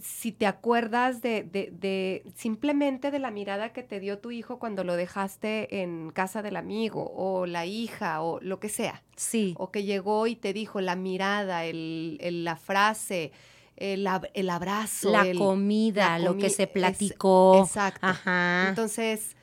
[0.00, 4.58] si te acuerdas de, de, de simplemente de la mirada que te dio tu hijo
[4.58, 9.54] cuando lo dejaste en casa del amigo o la hija o lo que sea Sí.
[9.58, 13.32] o que llegó y te dijo la mirada, el, el- la frase,
[13.76, 17.62] el, el abrazo, la comida, la lo que se es- platicó.
[17.64, 18.06] exacto.
[18.06, 18.66] Ajá.
[18.70, 19.36] Entonces,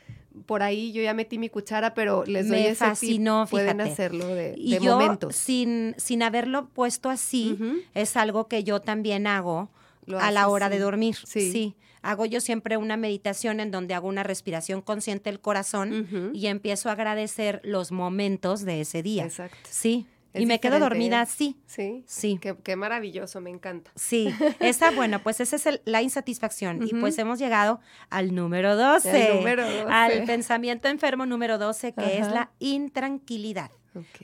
[0.45, 3.78] por ahí yo ya metí mi cuchara, pero les doy Me ese tip, fascinó, Pueden
[3.78, 3.91] fíjate.
[3.91, 5.36] hacerlo de, y de yo, momentos.
[5.36, 7.58] sin, sin haberlo puesto así,
[7.95, 9.70] es algo que yo también hago
[10.08, 10.82] Lo a la hora de sí.
[10.82, 11.16] dormir.
[11.26, 11.76] Sí.
[12.01, 16.89] Hago yo siempre una meditación en donde hago una respiración consciente del corazón y empiezo
[16.89, 19.26] a agradecer los momentos de ese día.
[19.26, 19.58] Exacto.
[19.70, 20.08] Sí.
[20.34, 21.58] Es y me quedo dormida así.
[21.66, 22.03] Sí.
[22.05, 22.38] Sí.
[22.39, 23.91] Qué, qué maravilloso, me encanta.
[23.95, 24.30] Sí,
[24.60, 26.86] esa, bueno, pues esa es el- la insatisfacción.
[26.86, 27.80] Y pues hemos llegado
[28.10, 29.30] al número 12.
[29.32, 29.86] El número 12.
[29.89, 33.72] Al pensamiento enfermo número 12, que es la intranquilidad.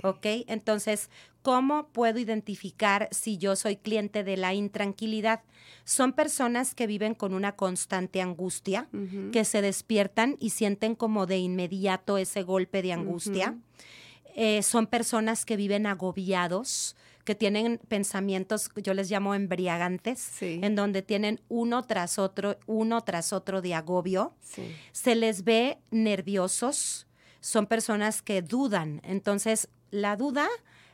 [0.04, 0.26] ¿Ok?
[0.48, 1.10] Entonces,
[1.42, 5.42] ¿cómo puedo identificar si yo soy cliente de la intranquilidad?
[5.86, 8.88] Son personas que viven con una constante angustia,
[9.32, 13.58] que se despiertan y sienten como de inmediato ese golpe de angustia.
[14.36, 21.02] Eh, son personas que viven agobiados, que tienen pensamientos, yo les llamo embriagantes, en donde
[21.02, 24.34] tienen uno tras otro, uno tras otro de agobio.
[24.92, 27.08] Se les ve nerviosos,
[27.44, 29.02] son personas que dudan.
[29.04, 30.48] Entonces, la duda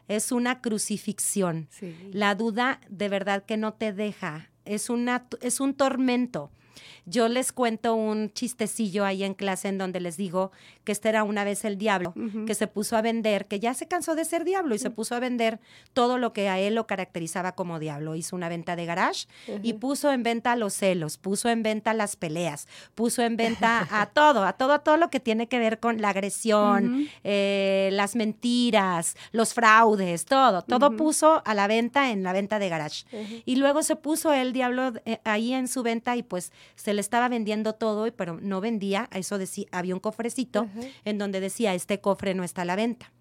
[0.08, 1.70] es una crucifixión.
[2.12, 6.50] La duda de verdad que no te deja, es, una, es un tormento.
[7.10, 10.52] Yo les cuento un chistecillo ahí en clase en donde les digo
[10.84, 12.14] que este era una vez el diablo,
[12.46, 15.16] que se puso a vender, que ya se cansó de ser diablo y se puso
[15.16, 15.60] a vender
[15.94, 18.16] todo lo que a él lo caracterizaba como diablo.
[18.16, 19.28] Hizo una venta de garage
[19.64, 24.06] y puso en venta los celos, puso en venta las peleas, puso en venta a
[24.08, 28.16] todo, a todo, a todo lo que tiene que ver con la agresión, eh, las
[28.16, 33.06] mentiras, los fraudes, todo, todo puso a la venta en la venta de garage.
[33.46, 36.99] Y luego se puso el diablo eh, ahí en su venta y pues se le
[37.00, 40.68] estaba vendiendo todo, pero no vendía, a eso decía, había un cofrecito
[41.06, 43.12] en donde decía, este cofre no está a la venta.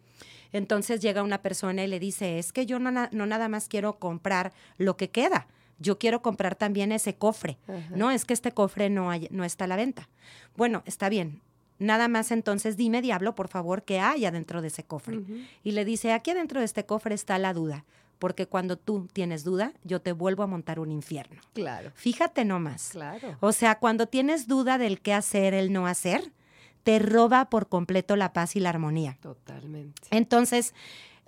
[0.52, 3.98] Entonces llega una persona y le dice, es que yo no, no nada más quiero
[3.98, 5.46] comprar lo que queda,
[5.78, 7.58] yo quiero comprar también ese cofre.
[7.90, 10.08] No, es que este cofre no, no está a la venta.
[10.56, 11.42] Bueno, está bien.
[11.78, 15.20] Nada más entonces dime, diablo, por favor, qué hay adentro de ese cofre.
[15.62, 17.84] Y le dice, aquí adentro de este cofre está la duda
[18.18, 21.40] porque cuando tú tienes duda, yo te vuelvo a montar un infierno.
[21.54, 21.92] Claro.
[21.94, 22.90] Fíjate nomás.
[22.90, 23.36] Claro.
[23.40, 26.32] O sea, cuando tienes duda del qué hacer, el no hacer,
[26.82, 29.18] te roba por completo la paz y la armonía.
[29.20, 30.02] Totalmente.
[30.10, 30.74] Entonces,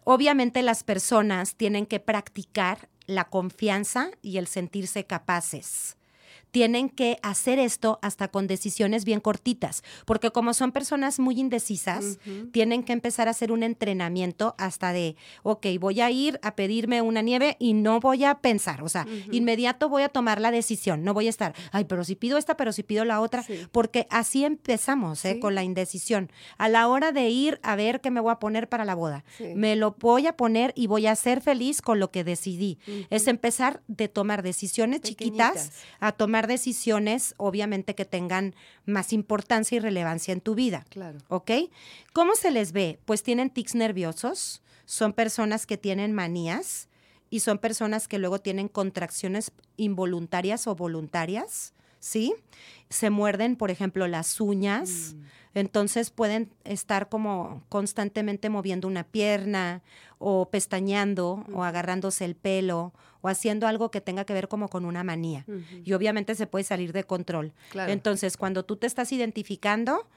[0.04, 5.96] obviamente las personas tienen que practicar la confianza y el sentirse capaces
[6.50, 12.18] tienen que hacer esto hasta con decisiones bien cortitas, porque como son personas muy indecisas,
[12.52, 17.02] tienen que empezar a hacer un entrenamiento hasta de, ok, voy a ir a pedirme
[17.02, 21.04] una nieve y no voy a pensar, o sea, inmediato voy a tomar la decisión,
[21.04, 24.06] no voy a estar, ay, pero si pido esta, pero si pido la otra, porque
[24.10, 25.38] así empezamos ¿eh?
[25.40, 26.30] con la indecisión.
[26.58, 29.24] A la hora de ir a ver qué me voy a poner para la boda,
[29.54, 32.78] me lo voy a poner y voy a ser feliz con lo que decidí.
[33.10, 38.54] Es empezar de tomar decisiones chiquitas a tomar decisiones, obviamente, que tengan
[38.86, 40.84] más importancia y relevancia en tu vida.
[40.90, 41.18] Claro.
[41.28, 41.50] ¿Ok?
[42.12, 42.98] ¿Cómo se les ve?
[43.04, 46.88] Pues tienen tics nerviosos, son personas que tienen manías
[47.30, 52.34] y son personas que luego tienen contracciones involuntarias o voluntarias, ¿sí?
[52.88, 55.14] Se muerden, por ejemplo, las uñas.
[55.14, 55.20] Mm.
[55.52, 59.82] Entonces pueden estar como constantemente moviendo una pierna
[60.18, 64.84] o pestañeando o agarrándose el pelo o haciendo algo que tenga que ver como con
[64.84, 65.44] una manía.
[65.84, 67.52] Y obviamente se puede salir de control.
[67.74, 70.08] Entonces, cuando tú te estás identificando,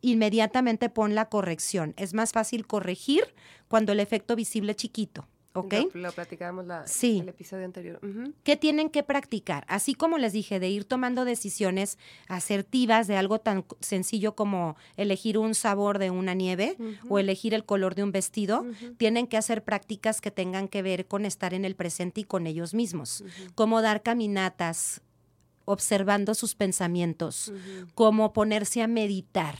[0.00, 1.94] inmediatamente pon la corrección.
[1.96, 3.24] Es más fácil corregir
[3.68, 5.26] cuando el efecto visible es chiquito.
[5.56, 5.74] ¿Ok?
[5.94, 8.00] Lo, platicábamos la, el episodio anterior.
[8.42, 9.64] ¿Qué tienen que practicar?
[9.68, 11.98] Así como les dije, de ir tomando decisiones
[12.28, 16.76] asertivas de algo tan sencillo como elegir un sabor de una nieve
[17.08, 18.64] o elegir el color de un vestido,
[18.96, 22.46] tienen que hacer prácticas que tengan que ver con estar en el presente y con
[22.46, 25.00] ellos mismos, como dar caminatas
[25.66, 27.52] observando sus pensamientos,
[27.94, 29.56] como ponerse a meditar,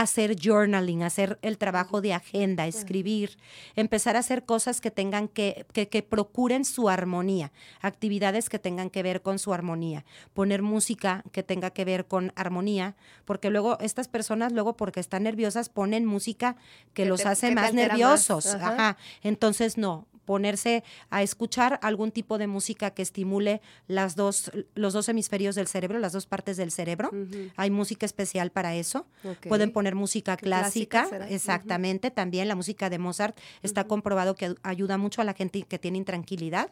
[0.00, 3.38] hacer journaling, hacer el trabajo de agenda, escribir,
[3.76, 8.90] empezar a hacer cosas que tengan que, que, que, procuren su armonía, actividades que tengan
[8.90, 13.78] que ver con su armonía, poner música que tenga que ver con armonía, porque luego
[13.78, 16.56] estas personas, luego porque están nerviosas, ponen música
[16.92, 18.46] que, los hace más nerviosos.
[18.46, 18.96] Ajá.
[19.22, 25.08] Entonces, no, ponerse a escuchar algún tipo de música que estimule las dos, los dos
[25.08, 27.10] hemisferios del cerebro, las dos partes del cerebro.
[27.56, 29.06] Hay música especial para eso.
[29.48, 32.10] Pueden poner música clásica, exactamente.
[32.10, 35.98] También la música de Mozart está comprobado que ayuda mucho a la gente que tiene
[35.98, 36.70] intranquilidad.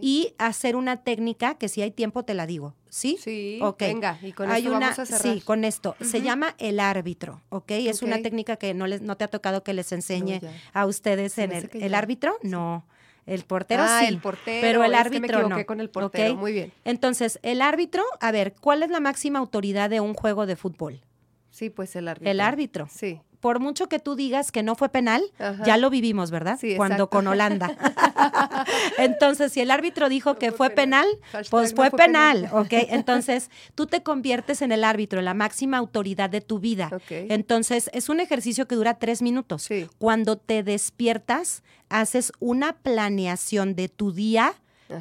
[0.00, 2.74] Y hacer una técnica que si hay tiempo te la digo.
[2.90, 3.18] ¿Sí?
[3.20, 3.60] Sí.
[3.78, 5.34] Venga, y con esto vamos a cerrar.
[5.34, 5.94] Sí, con esto.
[6.00, 7.70] Se llama el árbitro, ¿ok?
[7.72, 10.40] Es una técnica que no, les, no te ha tocado que les enseñe
[10.72, 12.36] a ustedes en el, el árbitro.
[12.42, 12.84] No.
[13.28, 14.06] El portero ah, sí.
[14.06, 14.60] el portero.
[14.60, 15.66] Pero el árbitro no.
[15.66, 16.34] con el portero.
[16.34, 16.72] Muy bien.
[16.84, 21.02] Entonces, el árbitro, a ver, ¿cuál es la máxima autoridad de un juego de fútbol?
[21.50, 22.30] Sí, pues el árbitro.
[22.30, 22.88] El árbitro.
[22.90, 25.22] Sí por mucho que tú digas que no fue penal,
[25.64, 26.58] ya lo vivimos, ¿verdad?
[26.60, 27.76] Sí, Cuando con Holanda.
[28.98, 31.06] Entonces, si el árbitro dijo que fue penal,
[31.50, 32.72] pues fue, penal, ¿ok?
[32.90, 36.90] Entonces, tú te conviertes en el árbitro, en la máxima autoridad de tu vida.
[37.08, 39.68] Entonces, es un ejercicio que dura tres minutos.
[39.98, 44.54] Cuando te despiertas, haces una planeación de tu día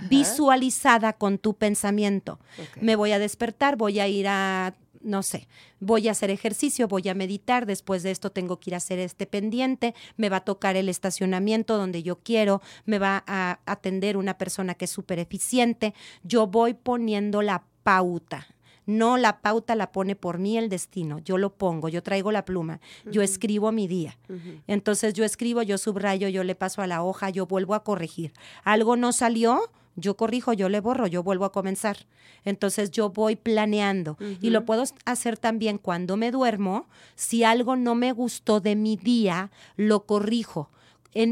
[0.09, 2.39] visualizada con tu pensamiento.
[2.81, 4.73] Me voy a despertar, voy a ir a
[5.07, 5.47] no sé,
[5.79, 8.99] voy a hacer ejercicio, voy a meditar, después de esto tengo que ir a hacer
[8.99, 14.17] este pendiente, me va a tocar el estacionamiento donde yo quiero, me va a atender
[14.17, 15.93] una persona que es súper eficiente,
[16.23, 18.47] yo voy poniendo la pauta.
[18.85, 22.45] No la pauta la pone por mí el destino, yo lo pongo, yo traigo la
[22.45, 24.17] pluma, yo escribo mi día.
[24.65, 28.31] Entonces yo escribo, yo subrayo, yo le paso a la hoja, yo vuelvo a corregir.
[28.63, 31.97] Algo no salió, yo corrijo, yo le borro, yo vuelvo a comenzar.
[32.45, 36.87] Entonces yo voy planeando y lo puedo hacer también cuando me duermo.
[37.15, 40.69] Si algo no me gustó de mi día, lo corrijo.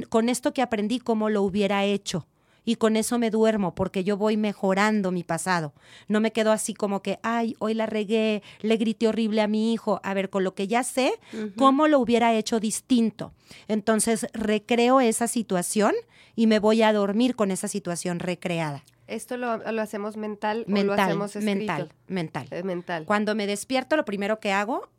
[0.09, 2.25] con esto que aprendí, cómo lo hubiera hecho
[2.65, 5.73] y con eso me duermo porque yo voy mejorando mi pasado.
[6.07, 9.71] No me quedo así como que, ay, hoy la regué, le grité horrible a mi
[9.71, 10.01] hijo.
[10.03, 11.13] A ver, con lo que ya sé,
[11.55, 13.31] cómo lo hubiera hecho distinto.
[13.67, 15.93] Entonces, recreo esa situación
[16.35, 18.83] y me voy a dormir con esa situación recreada.
[19.07, 21.55] ¿Esto lo, hacemos mental, mental o lo hacemos escrito?
[21.55, 22.47] Mental, mental.
[22.49, 23.05] Es mental.
[23.05, 24.89] Cuando me despierto, lo primero que hago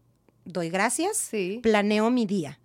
[0.46, 1.30] doy gracias,
[1.62, 2.58] planeo mi día.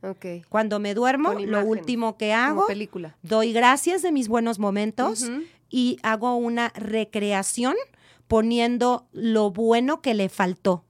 [0.47, 3.17] Cuando me duermo, lo último que hago, película.
[3.23, 5.29] doy gracias de mis buenos momentos
[5.69, 7.75] y hago una recreación
[8.27, 10.86] poniendo lo bueno que le faltó.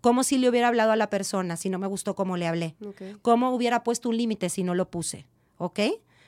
[0.00, 2.74] Como si le hubiera hablado a la persona si no me gustó cómo le hablé.
[3.22, 5.26] Cómo hubiera puesto un límite si no lo puse.
[5.58, 5.80] ¿Ok?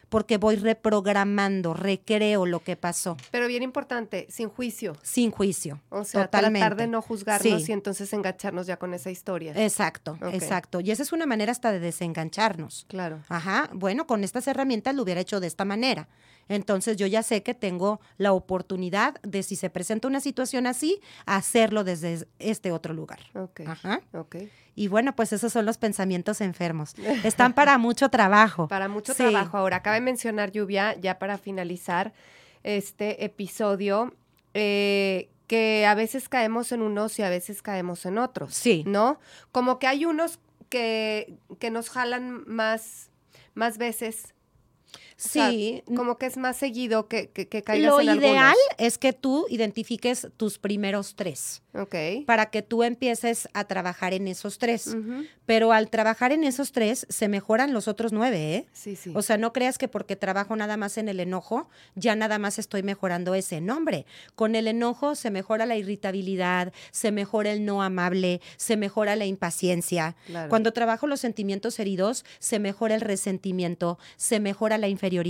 [0.09, 3.17] Porque voy reprogramando, recreo lo que pasó.
[3.31, 4.97] Pero bien importante, sin juicio.
[5.03, 5.81] Sin juicio.
[5.91, 6.61] O sea, totalmente.
[6.61, 9.53] tratar de no juzgarnos y entonces engancharnos ya con esa historia.
[9.57, 10.81] Exacto, exacto.
[10.81, 12.87] Y esa es una manera hasta de desengancharnos.
[12.89, 13.21] Claro.
[13.29, 13.71] Ajá.
[13.73, 16.09] Bueno, con estas herramientas lo hubiera hecho de esta manera.
[16.49, 21.01] Entonces yo ya sé que tengo la oportunidad de, si se presenta una situación así,
[21.27, 23.21] hacerlo desde este otro lugar.
[23.67, 24.01] Ajá.
[24.13, 24.37] Ok.
[24.75, 26.95] Y bueno, pues esos son los pensamientos enfermos.
[27.25, 28.69] Están para mucho trabajo.
[28.69, 29.57] Para mucho trabajo.
[29.57, 32.13] Ahora, cabe mencionar, Lluvia, ya para finalizar
[32.63, 34.15] este episodio,
[34.55, 38.55] eh, que a veces caemos en unos y a veces caemos en otros.
[38.55, 38.85] Sí.
[38.87, 39.19] ¿No?
[39.51, 40.39] Como que hay unos
[40.69, 43.11] que, que nos jalan más,
[43.55, 44.35] más veces
[45.19, 45.83] Sí.
[45.97, 49.47] como que es más seguido que, que, que caigas Lo en ideal es que tú
[49.51, 51.61] identifiques tus primeros tres.
[51.79, 52.27] Ok.
[52.27, 54.97] Para que tú empieces a trabajar en esos tres.
[55.47, 58.67] Pero al trabajar en esos tres, se mejoran los otros nueve, ¿eh?
[58.73, 59.13] Sí, sí.
[59.15, 62.59] O sea, no creas que porque trabajo nada más en el enojo, ya nada más
[62.59, 64.05] estoy mejorando ese nombre.
[64.35, 69.25] Con el enojo se mejora la irritabilidad, se mejora el no amable, se mejora la
[69.25, 70.17] impaciencia.
[70.49, 75.29] Cuando trabajo los sentimientos heridos, se mejora el resentimiento, se mejora la inferioridad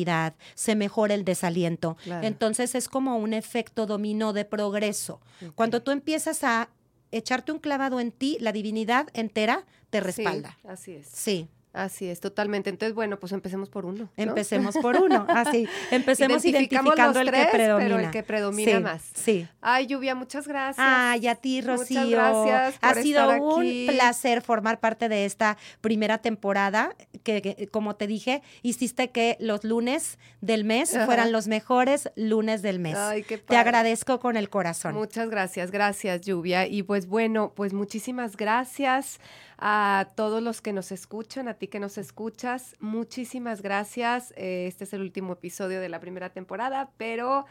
[0.55, 1.97] se mejora el desaliento.
[2.23, 5.21] Entonces es como un efecto dominó de progreso.
[5.55, 6.69] Cuando tú empiezas a
[7.11, 10.59] echarte un clavado en ti, la divinidad entera te respalda.
[10.65, 11.07] así es.
[11.09, 11.49] Sí.
[11.73, 12.71] Así es, totalmente.
[12.71, 14.09] Entonces, bueno, pues empecemos por uno.
[14.17, 15.69] Empecemos por uno, así.
[15.91, 17.89] Empecemos identificando el que predomina.
[17.89, 19.03] Pero el que predomina más.
[19.15, 19.47] Sí.
[19.61, 20.85] Ay, Lluvia, muchas gracias.
[20.89, 22.01] Ay, a ti, Rocío.
[22.01, 22.79] Muchas gracias.
[22.81, 29.11] ha sido un placer formar parte de esta primera temporada, que, como te dije, hiciste
[29.11, 32.97] que los lunes del mes fueran los mejores lunes del mes.
[32.97, 34.95] Ay, qué Te agradezco con el corazón.
[34.95, 36.67] Muchas gracias, gracias, Lluvia.
[36.67, 39.21] Y pues bueno, pues muchísimas gracias
[39.59, 42.77] a todos los que nos escuchan, a ti que nos escuchas.
[42.81, 44.33] Muchísimas gracias.
[44.37, 47.47] Eh, este es el último episodio de la primera temporada, pero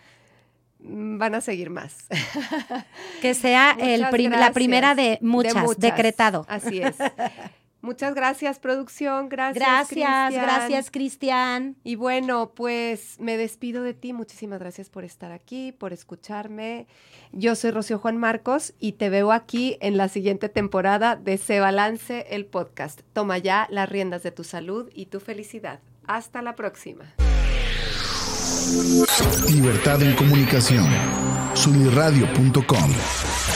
[0.79, 2.07] mm, van a seguir más.
[3.21, 6.45] Que sea el la primera de muchas, decretado.
[6.47, 6.95] Así es.
[7.87, 9.29] Muchas gracias, producción.
[9.29, 9.65] Gracias.
[9.65, 11.77] Gracias, gracias, Cristian.
[11.85, 14.11] Y bueno, pues me despido de ti.
[14.11, 16.85] Muchísimas gracias por estar aquí, por escucharme.
[17.31, 21.61] Yo soy Rocío Juan Marcos y te veo aquí en la siguiente temporada de Se
[21.61, 23.03] Balance el podcast.
[23.13, 25.79] Toma ya las riendas de tu salud y tu felicidad.
[26.07, 27.15] Hasta la próxima.
[29.49, 30.85] Libertad en comunicación.
[31.53, 32.91] Sunirradio.com.